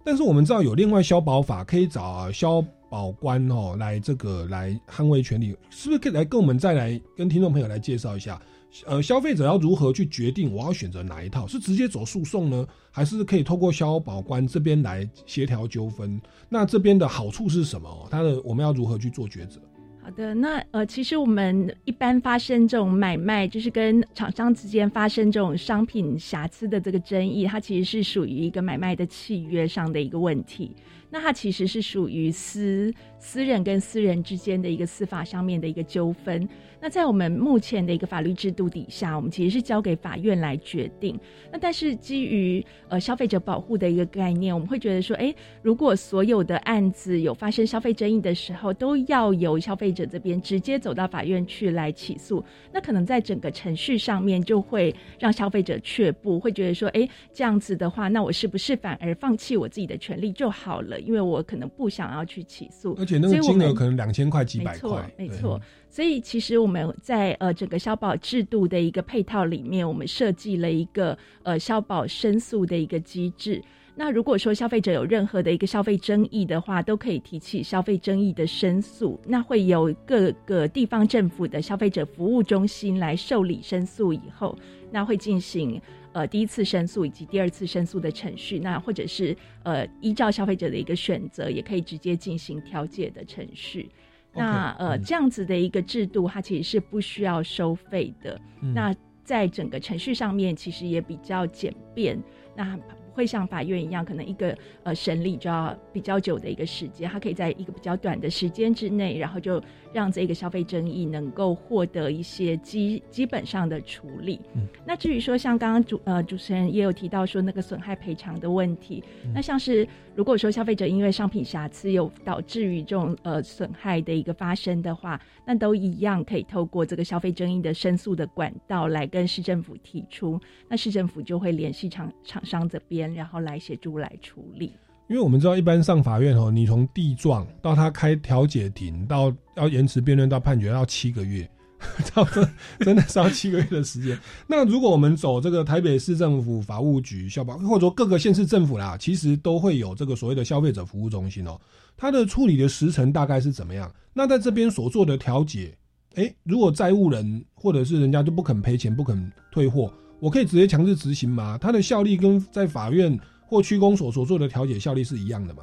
[0.05, 8.39] 但是我们知道有另外消保法可以找消保官哦来这个来捍卫权利，是不是可以来跟我们再来跟听众朋友来介绍一下？
[8.85, 11.47] 呃，消费者要如何去决定我要选择哪一套？
[11.47, 16.21] 是直接走诉讼呢，还是可以透过消保官这边来协调纠纷？
[16.51, 18.07] 那这边的好处是什么？
[18.11, 19.59] 它的我们要如何去做抉择？
[20.07, 30.71] 好的，那呃，其实我们一般发生这种买卖，就是跟厂商之间发生这种商品瑕疵的这个争议，它其实是属于一个买卖的契约上的一个问题。
[31.11, 36.49] 那它其实是属于私私人跟私人之间的一个司法上面的一个纠纷。
[36.79, 41.19] 那在我们目前的一个法律制度底下，我们其实是交给法院来决定。
[41.51, 60.96] 那但是基于呃消费者保护的一个概念，我们会觉得说，哎，如果所有的案子有发生消费争议的时候，都要由消费者这边直接走到法院去来起诉，那可能在整个程序上面就会让消费者却步，会觉得说，哎，这样子的话，那我是不是反而放弃我自己的权利就好了？
[61.01, 65.61] 因为我可能不想要去起诉，而且那个金额可能两千块、几百块，没错。
[65.89, 73.63] 所以其实我们在呃整个消保制度的一个配套里面，我们设计了一个呃消保申诉的一个机制。
[73.99, 79.19] 那如果说消费者有任何的一个消费争议的话，都可以提起消费争议的申诉。
[79.27, 84.55] 那会由各个地方政府的消费者服务中心来受理申诉以后，
[84.91, 85.81] 那会进行
[86.17, 88.59] 呃第一次申诉以及第二次申诉的程序。
[88.59, 93.91] 那或者是呃依照消费者的一个选择，也可以直接进行调解的程序。
[94.33, 98.39] 那呃，这样子的一个制度，它其实是不需要收费的。
[98.75, 98.95] 那
[99.25, 102.23] 在整个程序上面，其实也比较简便。
[102.55, 102.79] 那
[103.15, 109.63] 会像法院一样，可能一个呃审理就要比较久的一个时间，它可以在一个比较短的时间之内，然后就
[109.97, 114.39] 让这个消费争议能够获得一些基基本上的处理。
[114.55, 119.03] 嗯那至于说像刚刚主呃主持人也有提到说那个损害赔偿的问题，
[119.35, 130.39] 那像是如果说消费者因为商品瑕疵有导致于这种呃损害的一个发生的话，那都一样可以透过这个消费争议的申诉的管道来跟市政府提出，
[130.69, 133.07] 那市政府就会联系厂厂商这边。
[133.15, 134.73] 然后来协助来处理，
[135.09, 141.49] 因为我们知道，一般上法院哦，你从地状到他开调解庭，到要延迟辩论到判决要七个月，
[142.05, 142.49] 差不多
[142.81, 144.19] 真的是要七个月的时间。
[144.49, 151.57] 那如果我们走这个台北市政府法务局消保，或者说各个县市政府啦，其实都会有这个所谓的消费者服务中心哦，
[151.97, 153.89] 它的处理的时程大概是怎么样？
[154.13, 155.73] 那在这边所做的调解，
[156.17, 159.93] 哎，如果债务人或者是人家就不肯赔钱、不肯退货。
[160.19, 161.59] 我可以直接强制执行吗？
[161.61, 165.63] 它的效力跟在法院或区公所所做的调解效力是一样的吗？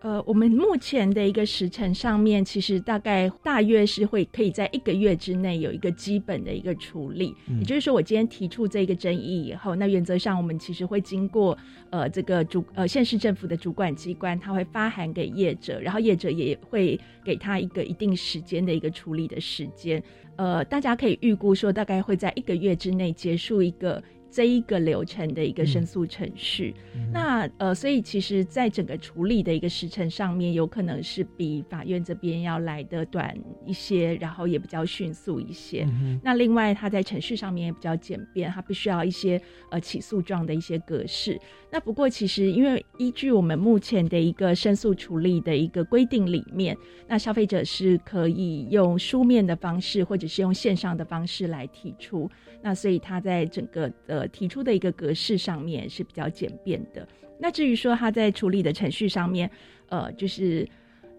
[0.00, 7.34] 呃，我们目前的一个时程上面，其实大概大约是会可以在一个月之内有一个基本的一个处理。
[7.58, 11.58] 也就是说，我今天提出这个争议以后，那原则上我们其实会经过
[11.90, 20.00] 呃这个主呃县市政府的主管机关，他会发函给业者，然后业者也会给他一个一定时间的一个处理的时间。
[20.36, 24.00] 呃，大家可以预估说，大概会在一个月之内结束一个。
[24.30, 26.74] 这一个流程的一个申诉程序，
[27.12, 35.88] 那呃，所以其实，在整个处理的一个时程上面，有可能是比法院这边要来的短一些，然后也比较迅速一些。
[36.22, 41.40] 那另外，它在程序上面也比较简便，它不需要一些呃起诉状的一些格式。
[41.70, 46.76] 那不过，其实因为依据我们目前的一个申诉处理的一个规定里面，
[47.06, 52.30] 那消费者是可以用书面的方式，或者是用线上的方式来提出。
[52.62, 57.06] 那所以他在整个呃提出的一个格式上面是比较简便的。
[57.38, 59.48] 那至于说他在处理的程序上面，
[59.88, 60.68] 呃，就是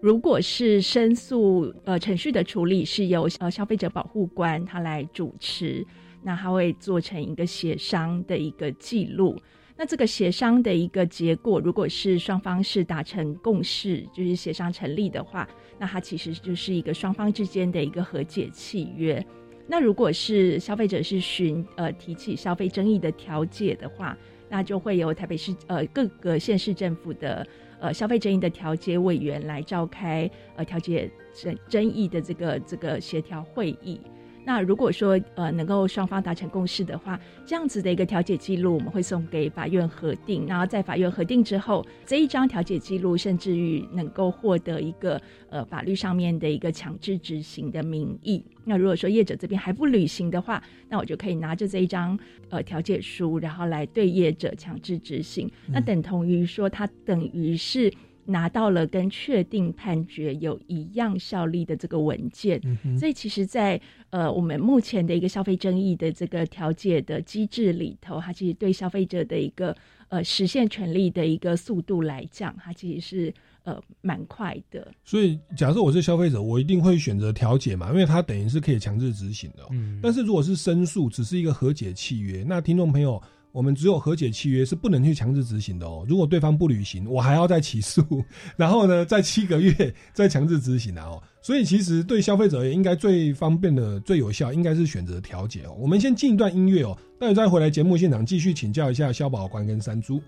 [0.00, 5.84] 如果是申诉呃程序的处理是由呃消费者保护官他来主持，
[6.22, 9.36] 那他会做成一个协商的一个记录。
[9.76, 19.26] 那这个协商的一个结果，如果是双方是达成共识，就是协商成立的话，那它其实就是一个双方之间的一个和解契约。
[19.70, 24.18] 那如果是消费者是寻呃提起消费争议的调解的话，
[24.48, 27.46] 那就会由台北市呃各个县市政府的
[27.78, 34.00] 呃消费争议的调解委员来召开呃调解争争议的这个这个协调会议。
[34.44, 40.46] 那如果说呃能够双方达成共识的话，这样子的一个调解记录，我们会送给法院核定。
[40.46, 45.20] 然后在法院核定之后，这一张调解记录甚至于能够获得一个
[45.50, 48.44] 呃法律上面的一个强制执行的名义。
[48.64, 52.18] 那如果说业者这边还不履行的话，那我就可以拿着这一张
[52.48, 55.50] 呃调解书，然后来对业者强制执行。
[55.66, 57.92] 那等同于说，他等于是。
[58.30, 62.60] 拿到了跟确定判决有一样效力的这个文件，
[62.98, 69.76] 所以其实，在呃我们目前的一个消费争议的这个调解的机制里头，它其实对消费者的一个
[70.08, 74.86] 呃实现权利的一个速度来讲，它其实是呃蛮快的。
[75.04, 79.64] 所以，假设我是消费者，我一定会选择调解嘛，因为它等于是可以强制执行的。
[79.72, 83.20] 嗯，但是如果是申诉，只是一个和解契约，那听众朋友。
[83.52, 86.04] 我们只有和解契约是不能去强制执行的哦。
[86.08, 88.02] 如果对方不履行，我还要再起诉，
[88.56, 91.22] 然后呢，再七个月再强制执行啊哦。
[91.42, 95.74] 所以其实对消费者也应该最方便的、最有效，应该是选择调解哦。
[95.78, 100.22] 我们先进一段音乐哦，待会再回来节目现场继续请教一下消保官跟山猪。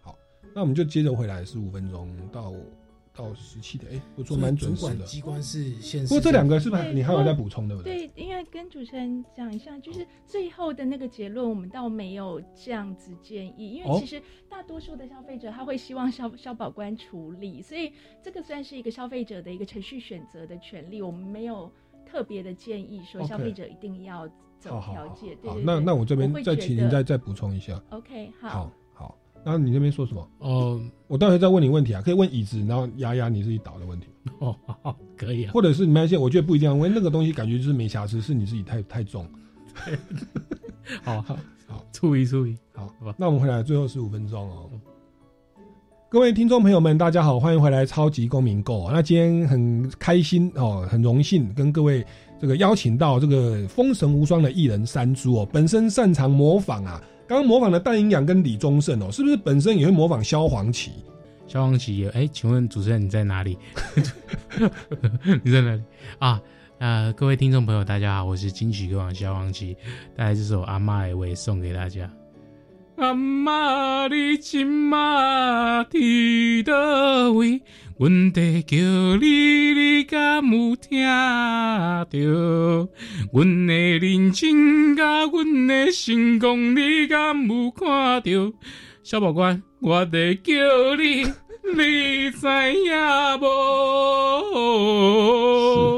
[0.00, 0.18] 好，
[0.54, 2.52] 那我们就接着回来十五分钟到
[3.16, 4.96] 到十七点，哎，不错，蛮准主时的。
[4.96, 6.08] 管机关是县市。
[6.08, 8.08] 不过这两个是不是你还有在补充对不对？
[8.08, 21.72] 对，因为跟主持人讲一下，就是最后的那个结论，我们倒没有这样子建议，因哦为其实大多数的消费者他会希望消消保官处理，所以这个算是一个消费者的一个程序选择的权利，我们没有
[22.04, 24.26] 特别的建议说消费者一定要
[24.58, 25.36] 走调解。
[25.40, 27.80] 对好，那那我这边再请您再再补充一下。
[27.90, 28.72] OK 好好
[29.44, 30.28] 好，然后你那边说什么？
[30.38, 34.06] 哦，我待会再问你问题啊，可以问椅子，然后压压你自己倒的问题。
[34.38, 35.52] 哦，好， 可以啊。
[35.52, 39.26] 或者是你们现在，我觉得不一定要问那个东西，感觉就是没瑕疵，是你自己太太重。
[41.02, 41.36] 好 好
[41.66, 42.56] 好，注意注意。
[42.72, 44.70] 好，那我们回来最后十五分钟哦。
[46.08, 48.84] 各位听众朋友们，大家好，欢迎回来《超级公民购》。
[48.92, 52.06] 那今天很开心哦，很荣幸跟各位
[52.40, 60.92] 这个邀请到这个风神无双的艺人山猪哦，本身擅长模仿啊，刚刚模仿的戴英阳跟李宗盛哦，是不是本身也会模仿萧煌奇？
[61.46, 63.56] 萧煌奇也，哎，请问主持人你在哪里？
[65.42, 65.82] 你在哪里
[66.18, 66.40] 啊？
[66.78, 69.74] 呃，各位听众朋友，大家好，我是金曲歌王萧煌奇，
[70.14, 72.10] 带来这首《阿妈的味》送给大家。
[72.96, 77.60] 阿妈，你今嘛伫倒位？
[77.98, 78.76] 阮在叫
[79.20, 82.88] 你，你敢有听到？
[83.32, 88.52] 阮的认真甲阮的成功，你敢有看到？
[89.02, 90.52] 小宝官，我在叫
[90.96, 91.24] 你，
[91.74, 92.92] 你知影
[93.40, 93.44] 无？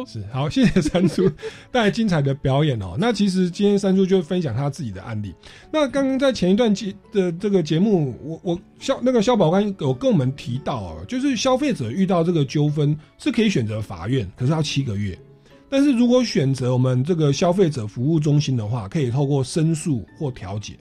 [0.06, 1.28] 是好，谢谢三叔
[1.72, 2.94] 带来精彩的表演哦。
[2.98, 5.34] 那其实今天三叔就分享他自己的案例。
[5.72, 15.18] 那刚刚在前一段节的这个节目，我我消那个消保官有跟我们提到哦，就是消费者遇到这个纠纷是可以选择法院，可是要七个月。
[15.68, 20.74] 但是如果选择我们这个消费者服务中心的话，可以透过申诉或调解。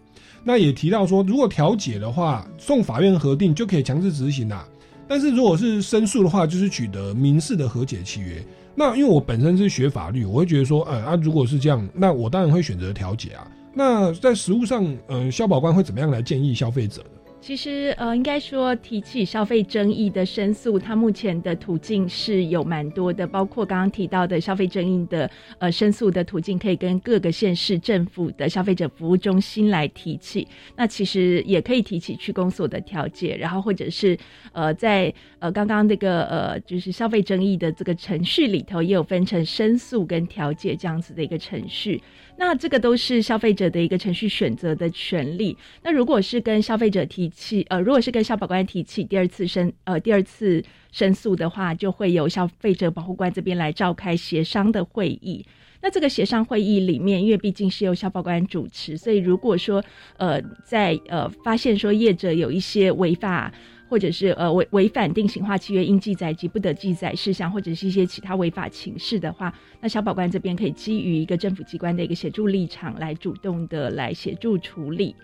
[0.44, 4.64] 那也提到说，如果调解的话，送法院核定就可以强制执行啦。
[5.08, 8.44] 但是如果是申诉的话，就是取得民事的和解契约。
[8.74, 13.48] 那因为我本身是学法律，我会觉得说，呃啊，如果是这样，那我当然会选择调解啊。
[13.74, 17.04] 那在实物上，呃，消保官会怎么样来建议消费者？
[17.46, 25.30] 其实呃，应该说提起消费争议的申诉，它目前的途径是有蛮多的，包括刚刚提到的消费争议的
[25.60, 30.48] 呃申诉的途径，可以跟各个县市政府的消费者服务中心来提起。
[30.76, 34.18] 那其实也可以提起区公所的调解，然后或者是
[34.52, 42.02] 呃在呃刚刚那个呃就是消费争议的这个程序里头，也有分成申诉跟调解这样子的一个程序。
[42.38, 45.58] 那这个都是消费者的一个程序选择的权利。
[45.84, 55.46] 那如果是跟消费者提起，呃，如果是跟消保官提起第二次申，呃，第二次申诉的话，就会由消费者保护官这边来召开协商的会议。
[55.82, 59.84] 那这个协商会议里面，因为毕竟是由消保官主持，所以如果说
[60.18, 63.54] 呃在呃发现说业者有一些违法。
[63.88, 75.16] 或者是呃违违反定型化契约应记载及不得记载事项，或者是一些其他违法情事的话，那小保官这边可以基于一个政府机关的一个协助立场，来主动的来协助处理。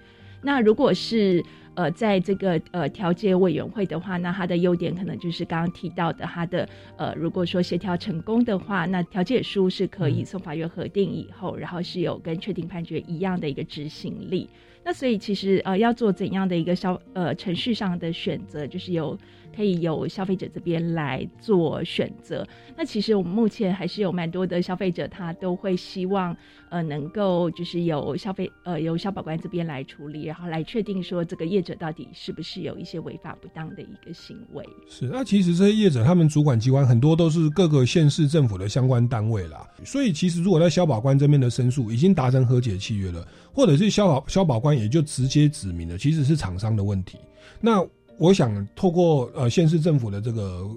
[0.43, 1.43] 那如果是
[1.75, 14.49] 呃在这个呃调解委员会的话，那它的优点可能就是刚刚提到的，它的呃如果说协调成功的话，那调解书是可以送法院核定以后，然后是有跟确定判决一样的一个执行力。
[14.83, 19.17] 那所以其实呃要做怎样的一个消呃程序上的选择，就是有
[19.55, 22.47] 可以由消费者这边来做选择。
[22.77, 26.35] 那其实我们目前还是有蛮多的消费者，他都会希望
[26.69, 34.65] 呃能够就是由消费呃由消保官这边来处理，然后来确定说这个业者到底是不是有一些违法不当的一个行为。
[34.87, 47.17] 是，那其实这些业者他们主管机关很多都是各个县市政府的相关单位啦，所以其实如果在消保官这边的申诉已经达成和解契约了，或者是消保消保官也就直接指明了其实是厂商的问题。
[47.59, 47.85] 那
[48.17, 50.67] 我想透过呃县市政府的这个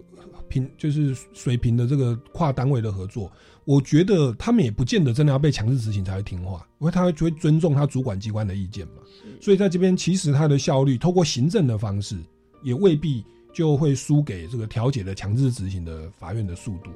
[0.49, 3.31] 平就是水平的这个跨单位的合作，
[3.65, 8.95] 我觉得他们也不见得真的要被强制执行才会听话，因为他会会尊重他主管机关的意见嘛。
[9.41, 12.17] 所以在这边其实他的效率，透过行政的方式，
[12.63, 16.91] 也未必就会输给这个调解的强制执行的法院的速度。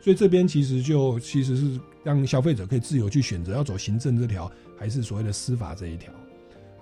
[0.00, 6.12] 所以这边其实就其实是让消费者可以自由去选择要走行政这条，还是所谓的司法这一条。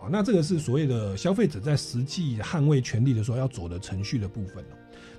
[0.02, 4.64] 好，那这个是所谓的消费者在实际捍卫权利的时候要走的程序的部分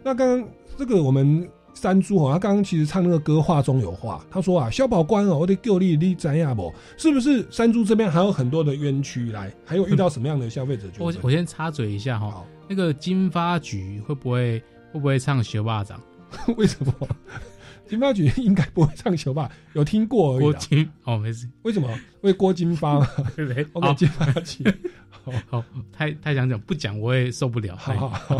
[0.03, 6.71] 那刚刚这个我们山猪哦，他刚刚其实唱那个歌话中有话，他说啊，消保官哦，我得救你你怎样不？
[6.97, 9.53] 是不是山猪这边还有很多的冤屈来？
[9.63, 10.88] 还有遇到什么样的消费者？
[10.99, 14.61] 我我先插嘴一下哈，那个金发局会不会
[14.91, 15.97] 会不会唱学霸掌？
[16.57, 16.93] 为什么？
[17.93, 19.51] 金发局应该不会唱球吧？
[19.73, 20.41] 有听过而已。
[20.41, 21.47] 郭金哦，没事。
[21.61, 21.87] 为什么？
[22.21, 23.07] 为郭金发嘛？
[23.37, 23.67] 对不对？
[23.71, 24.63] 我给金发局。
[25.47, 27.75] 好，太太想讲，不讲我也受不了。
[27.77, 28.35] 好好好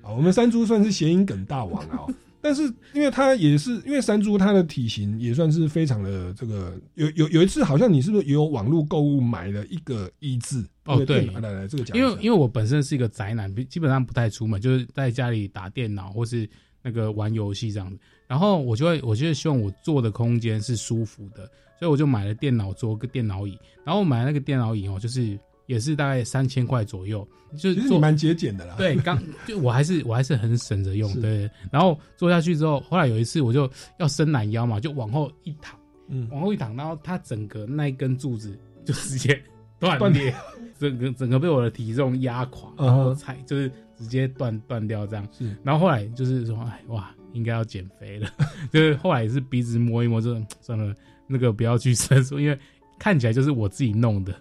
[0.00, 2.06] 啊，我们山猪算是谐音梗大王啊。
[2.40, 10.66] 但是，因为它也是因为山猪它的体型也算是非常的这个，有有有一次好像你是不是也有网络购物买了一个一字？
[10.86, 16.46] 哦，对，来来这个讲，因为因为我本身是一个宅男，基本上不太出门，就是在家里打电脑或是
[16.82, 17.98] 那个玩游戏这样子。
[18.26, 21.46] 然后我就会，我就希望我坐的空间是舒服的，
[21.78, 23.58] 所以我就买了电脑桌跟电脑椅。
[23.84, 25.38] 然后买那个电脑椅哦，就是。
[25.66, 28.74] 也是大概三千块左右，就是做蛮节俭的啦。
[28.76, 31.10] 对，刚就我还是我还是很省着用。
[31.22, 33.66] 对，然后坐下去之后，后来有一次我就
[33.98, 38.54] 要伸懒腰嘛，就往后一躺，嗯，往后一躺，然后它整个那一根柱子
[38.84, 39.42] 就直接
[39.80, 40.34] 断裂，
[40.78, 45.26] 整个整个被我的体重压垮，然后才就是直接断断掉这样。
[45.32, 48.28] 是，然后后来就是说，哎哇，应该要减肥了。
[48.72, 50.94] 就是后来也是鼻子摸一摸，就算了，
[51.26, 52.58] 那个不要去申诉， 因为
[52.98, 54.34] 看起来就是我自己弄的。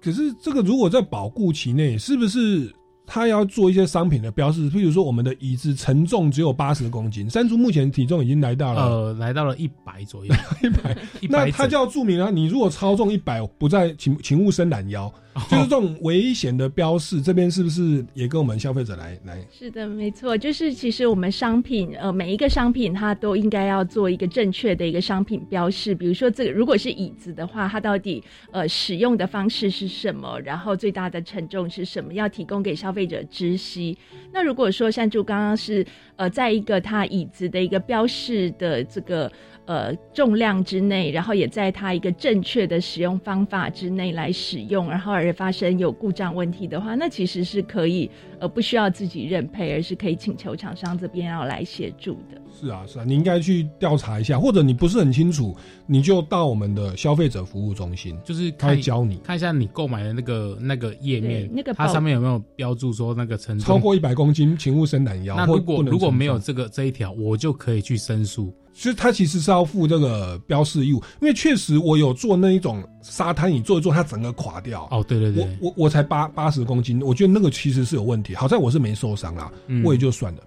[0.00, 2.72] 可是这个如果在保固期内，是不是
[3.04, 4.70] 他要做一些商品的标示？
[4.70, 10.96] 譬如说，我们的椅子承重只有八十公斤，山竹目前体重已经来到了呃，来到了一百左右， 一百，
[11.28, 15.12] 那他就要注明啊，你如果超重一百，不在，请请勿伸懒腰。
[15.50, 19.38] 就是这种危险的标示，这边是不是也跟我们消费者来来？
[19.52, 25.94] 是的，没错，就是其实我们商品呃每一个商品它都应该要做一个正确的一个商品标示。
[25.94, 30.40] 比如说这个如果是椅子的话，它到底呃使用的方式是什么？
[30.40, 32.12] 然后最大的承重是什么？
[32.14, 33.96] 要提供给消费者知悉。
[34.32, 39.30] 那如果说像就刚刚是呃在一个它椅子的一个标示的这个。
[39.66, 48.08] 呃，重量之内，然后也在它一个正确的使用方法之内来使用，然后而发生有故障问题的话，那其实是可以
[48.38, 52.40] 呃不需要自己认赔，而是可以请求厂商这边要来协助的。
[52.52, 55.52] 是啊，是啊，你应该去调查一下，或者你不是很清楚，
[55.84, 65.34] 你就到我们的消费者服务中心，就是他会教你看一下你购买的那个那个页面，那个它上面有没有标注说那个称重超过一百公斤，请勿伸懒腰。
[65.36, 68.54] 那如果如果没有这个这一条，我就可以去申诉。
[68.76, 74.86] 其实他其实是要付这个标示义务，因为确实我有做那一种沙滩椅，做一做它整个垮掉。
[74.90, 78.34] 哦，对对对，我我我才八八十公斤，我觉得那个其实是有问题。
[78.34, 79.50] 好在我是没受伤啦，
[79.82, 80.42] 我也就算了。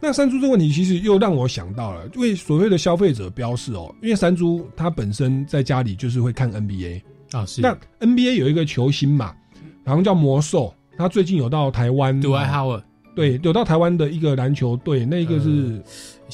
[0.00, 9.34] 那山猪这个问题其实又让我想到了，因为所谓的消费者标示哦，因为山猪它本身在家里就是会看 NBA 啊，是那 NBA 有一个球星嘛，
[9.84, 12.82] 好像叫魔兽，他最近有到台湾，杜艾哈尔，
[13.14, 15.82] 对，有到台湾的一个篮球队，那个是。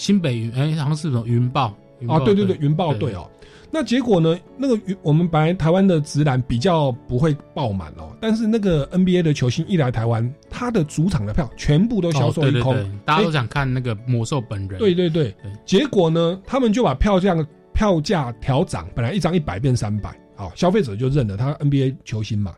[0.01, 1.77] 新北云哎，好像是什么云豹
[2.09, 2.19] 啊？
[2.21, 3.31] 对对对，云豹队哦。
[3.71, 4.35] 那结果呢？
[4.57, 12.75] 那个云我们本来台湾的直男比较不会爆满哦，但是那个 NBA 的球星一来台湾，他的主场的票全部都销售一空，
[13.05, 14.79] 大家都想看那个魔兽本人。
[14.79, 15.35] 对对对，
[15.67, 17.37] 结果呢，他们就把票价
[17.75, 22.55] 票价调涨，本来一张一百变三百，好，消费者就认了他 NBA 球星嘛。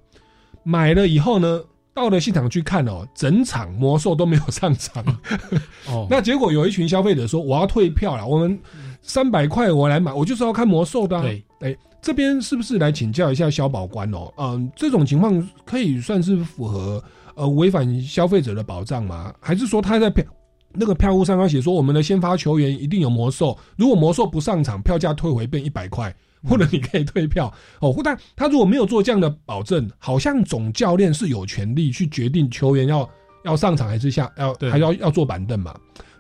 [0.62, 1.60] 买了以后呢？
[1.94, 5.04] 到了现场去看哦，整场魔兽都没有上场。
[5.88, 8.58] 哦，那结果有一群消费者说：“我要退票了，我们
[9.02, 14.32] 三百块我来买，我就是要看魔兽的。”对，哎，这边是不是来请教一下消保官哦？
[14.38, 17.02] 嗯，这种情况可以算是符合
[17.34, 19.32] 呃违反消费者的保障吗？
[19.38, 20.24] 还是说他在票
[20.72, 26.14] 那个票务上要写说我们的先发球员一定有魔兽，如果魔兽不上场，票价退回变一百块？
[26.48, 33.08] 或者你可以退票哦，或但他如果没有做这样的保证，好像总教练是有权利去决定球员要
[33.44, 35.74] 要上场还是下要还要要坐板凳嘛？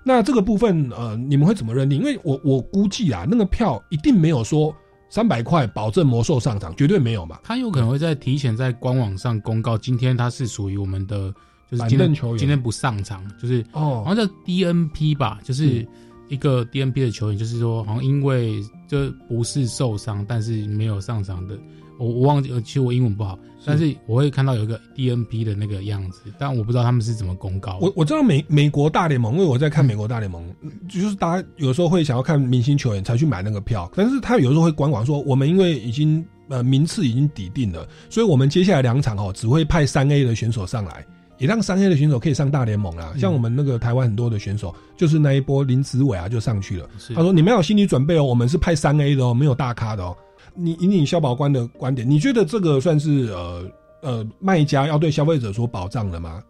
[0.04, 1.98] 那这个部分呃，你们会怎么认定？
[1.98, 4.74] 因为我我估计啊，那个票一定没有说
[5.08, 7.38] 三百块保证魔兽上场，绝对没有嘛。
[7.42, 11.32] 他有可能会在提前在官网上公告，今天他是属于我们的
[11.70, 15.86] 就是今天今天不上场，就是哦，好像叫 DNP 吧，就是。
[16.32, 21.58] 一个 DNP 的球员，就是说，好像因为这不是受伤，但是没有上场的。
[21.98, 27.78] 我我忘记，其实我英文不好，但是我会看到有一个 DNP 的那个样子，但我不知道他们是怎么公告。
[27.82, 30.42] 我我知道美美国大联盟，因为我在看美国大联盟，
[30.88, 41.06] 就是大家有时候会想要看明星球员才去买那个票，但是他有时候会官网说，我们因为已经呃名次已经抵定了，所以我们接下来两场哦只会派三 A 的选手上来。
[41.42, 46.88] 也让三 A 的选手可以上大联盟啦，像我们那个台湾很多的选手，就是那一波林子伟啊就上去了。
[47.12, 50.16] 他说：“你们要有心理准备哦，我们是派三 A 的哦，没有大咖的哦。”
[50.54, 53.64] 你以你消保官的观点，你觉得这个算是呃
[54.02, 56.40] 呃卖家要对消费者所保障了吗？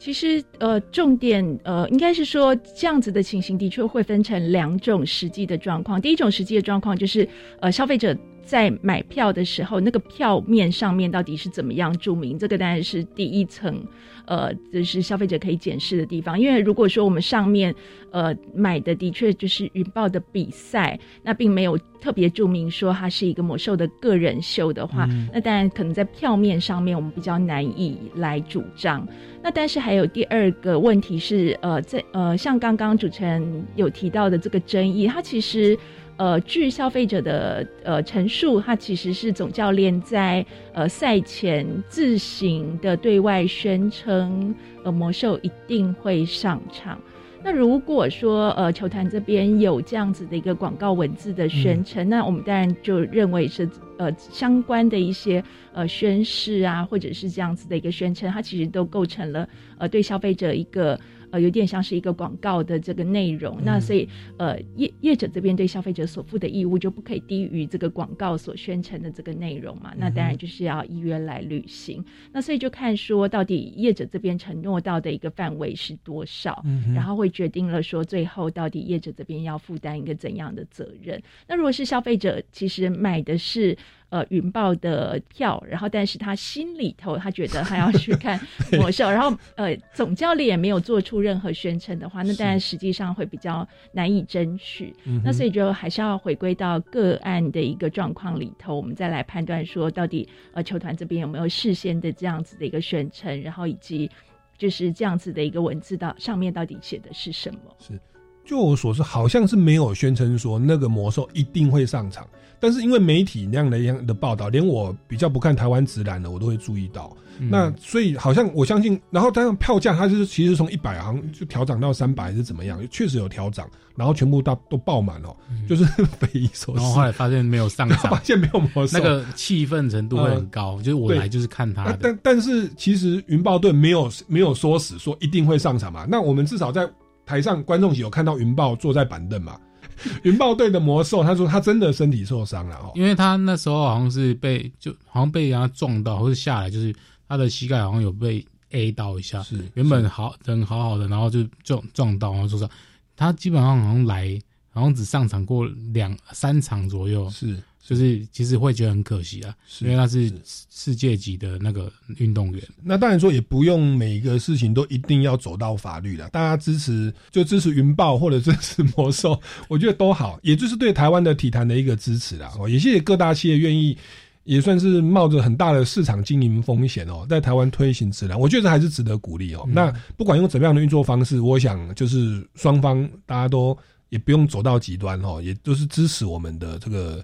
[0.00, 6.00] 其实，呃，重点，呃，应该是说，这样子的情形的确会分成两种实际的状况。
[6.00, 7.28] 第一种实际的状况就是，
[7.60, 12.38] 呃，消费者在买票的时候，那个票面上面到底是怎么样注明？
[12.38, 13.82] 这个当然是第一层，
[14.26, 16.38] 呃，就是消费者可以检视的地方。
[16.38, 17.74] 因为如果说我们上面
[18.10, 29.06] 呃买的的确就是云豹的比赛，那并没有特别注明说它是一个魔兽的个人秀的话，嗯那当然可能在票面上面我们比较难以来主张。
[29.42, 35.78] 那但是还有第二个问题是，呃，在呃像刚刚主持人有提到的这个争议，它其实。
[36.20, 40.44] 呃，据消费者的呃陈述，他其实是总教练在
[40.74, 44.54] 呃赛前自行的对外宣称，
[44.84, 47.00] 呃魔兽一定会上场。
[47.42, 53.66] 那如果说呃球团这边有这样子的一个广告文字的宣称，那我们当然就认为是
[54.00, 59.46] 呃相关的一些呃宣誓啊，或者是这样子的一个宣称，它其实都构成了
[59.78, 60.98] 呃对消费者一个。
[61.32, 72.04] 呃，有点像是一个广告的这个内容，那所以呃业业者这边对消费者所负的义务就不可以低于这个广告所宣称的这个内容嘛，那当然就是要依约来履行。
[72.32, 81.22] 那所以就看说到底业者这边承诺到的一个范围是多少，嗯然后会决定了说最后到底业者这边要负担一个怎样的责任。
[81.46, 83.78] 那如果是消费者其实买的是。
[84.10, 88.40] 呃，云豹的票，然后但是他心里头他觉得他要去看
[88.72, 94.92] 魔兽， 然后呃，总教练也没有做出任何宣称的话，那当然实际上会比较难以争取。
[95.24, 104.10] 那所以就还是要回归到个案的一个状况里头，我们再来判断说到底呃球团这边有没有事先的这样子的一个宣称，然后以及
[104.58, 107.60] 就是这样子的一个文字到上面到底写的是什么。
[107.78, 107.96] 是，
[108.44, 112.28] 就我所知，好像是没有宣称说那个魔兽一定会上场，
[112.60, 117.10] 但是因为媒体那样的样的报道，连我比较不看台湾直男的，我都会注意到。
[117.42, 125.34] 嗯那所以好像我相信，然后当然票价它就是其实从一百好像就调涨到三百还是怎么样，确实有调涨，然后全部到都爆满哦，
[125.66, 126.82] 就是匪夷所思。
[126.82, 130.76] 嗯然后后来发现没有上场， 发现没有魔兽，那个气氛程度会很高。
[130.82, 136.86] 就是我对来就是看他的，但但是其实云豹队没有没有说死说一定会上场嘛，那我们至少在
[137.24, 139.58] 台上观众席有看到云豹坐在板凳嘛。
[140.24, 146.94] 云豹队的魔兽他说他真的身体受伤了哦，因为他那时候好像是被就好像被人家撞到，或者下来，就是
[147.28, 149.42] 他的膝盖好像有被 A 到一下。
[149.42, 152.68] 是原本好人好好的，然后就撞撞到，然后受伤。
[153.16, 154.40] 他基本上好像来，
[154.72, 157.28] 好像只上场过两三场左右。
[157.28, 162.62] 是，就是其实会觉得很可惜啊，是因为他是世界级的那个运动员。
[162.82, 172.52] 那当然说也不用每一个事情都一定要走到法律了，大家支持就支持云豹或者支持魔兽，我觉得都好，也就是对台湾的体坛的一个支持啦。
[172.58, 173.96] 哦，也谢谢各大企业愿意。
[174.44, 179.68] 也算是冒着很大的市场经营风险哦，在台湾推行自然，我觉得还是值得鼓励哦。
[179.68, 183.76] 那不管用怎么样的运作方式，我想就是双方大家都
[184.08, 187.22] 也不用走到极端哦，也都是支持我们的这个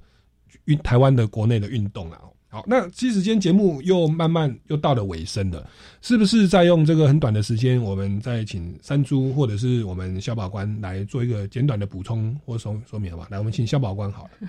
[0.67, 2.21] 运台湾的国内的运动啊。
[2.49, 5.69] 好，那其实今天节目又慢慢又到了尾声了，
[6.01, 13.27] 是不是在用这个很短的时间，我们再请山猪或者是我们肖保官来做一个简短的补充或说说明好吧？
[13.33, 14.49] 来，我们请肖保官好了。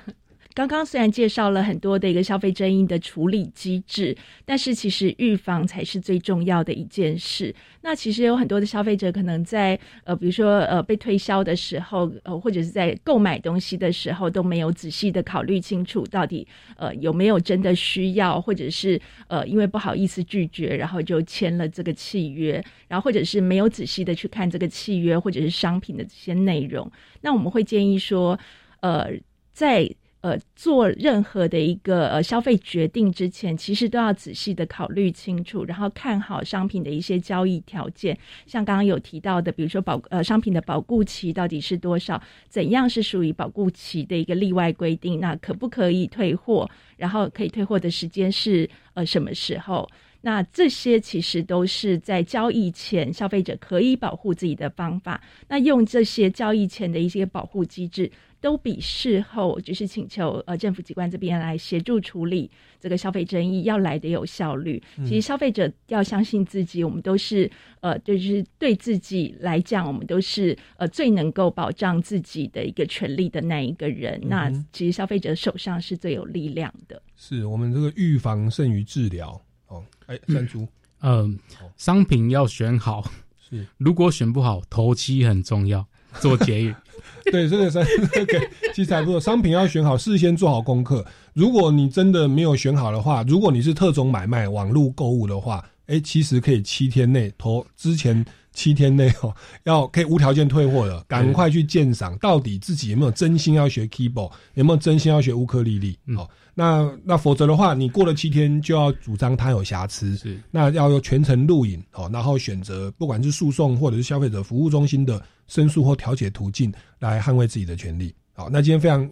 [0.58, 7.54] 刚刚虽然介绍了很多的一个消费争议的处理机制，但是其实预防才是最重要的一件事。
[7.82, 22.54] 那其实有很多的消费者可能在呃，比如说呃被推销的时候，呃或者是在购买东西的时候都没有仔细的考虑清楚到底呃有没有真的需要，或者是呃因为不好意思拒绝，然后就签了这个契约，
[22.88, 26.92] 然后或者是没有仔细的去看这个契约或者是商品的这些内容。
[27.22, 28.40] 那我们会建议说，
[28.80, 29.08] 呃，
[29.54, 29.88] 在
[30.28, 38.18] 呃，做任何的一个呃消费决定之前，其实都要仔细的考虑清楚，然后看好商品的一些交易条件。
[38.46, 46.70] 像刚刚有提到的，比如说保呃商品的保固期到底是多少，怎样是属于保固期的一个例外规定，那可不可以退货？
[46.98, 49.88] 然后可以退货的时间是呃什么时候？
[50.28, 55.22] 那这些其实都是在交易前消费者可以保护自己的方法。
[55.48, 58.12] 那用这些交易前的一些保护机制。
[58.40, 62.50] 都比事后就是请求呃政府机关这边来协助处理
[62.80, 64.82] 这个消费争议要来的有效率。
[64.98, 67.50] 其实消费者要相信自己，我们都是
[67.82, 74.22] 呃就是对自己来讲，我们都是呃最能够保障自己的一个权利的那一个人。
[74.24, 77.02] 那其实消费者手上是最有力量的。
[77.16, 79.84] 是我们这个预防胜于治疗哦。
[80.08, 80.68] 哎，山猪，
[81.02, 81.38] 嗯，
[81.78, 83.10] 商品要选好，
[83.50, 85.86] 是如果选不好，头期很重要。
[86.22, 86.74] 做节育，
[87.32, 89.20] 对这个三这个其实还不错。
[89.20, 91.06] 商品要选好，事先做好功课。
[91.34, 106.00] 如果你真的没有选好的话，如果你是特种买卖、网络购物的话，哎，其实可以七天内投之前七天内哦，要可以无条件退货的，赶快去鉴赏，到底自己有没有真心要学 keyboard，有没有真心要学乌克丽丽？
[106.16, 106.28] 哦，
[106.60, 118.12] 那那否则的话，你过了七天就要主张它有瑕疵，是那要有全程录影哦，然后选择不管是诉讼或者是消费者服务中心的申诉或调解途径来捍卫自己的权利。
[118.34, 119.08] 好，那今天非常。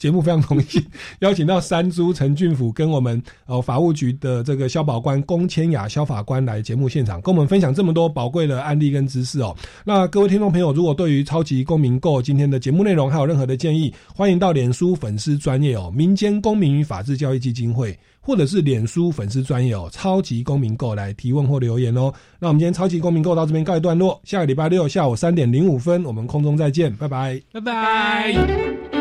[0.00, 0.82] 节目非常荣幸
[1.20, 9.54] 邀请到三猪陈俊甫跟我们呃法务局的这个消保官龚千雅消法官来节目现场，跟我们分享这么多宝贵的案例跟知识哦。
[9.84, 22.10] 那各位听众朋友，如果对于超级公民购今天的节目内容还有任何的建议，欢迎到脸书粉丝专业哦，民间公民与法治教育基金会，或者是脸书粉丝专业哦，超级公民购来提问或留言哦。
[22.38, 28.99] 那我们今天超级公民购到这边告一段落，下个礼拜六下午三点零五分，我们空中再见，拜拜，拜拜。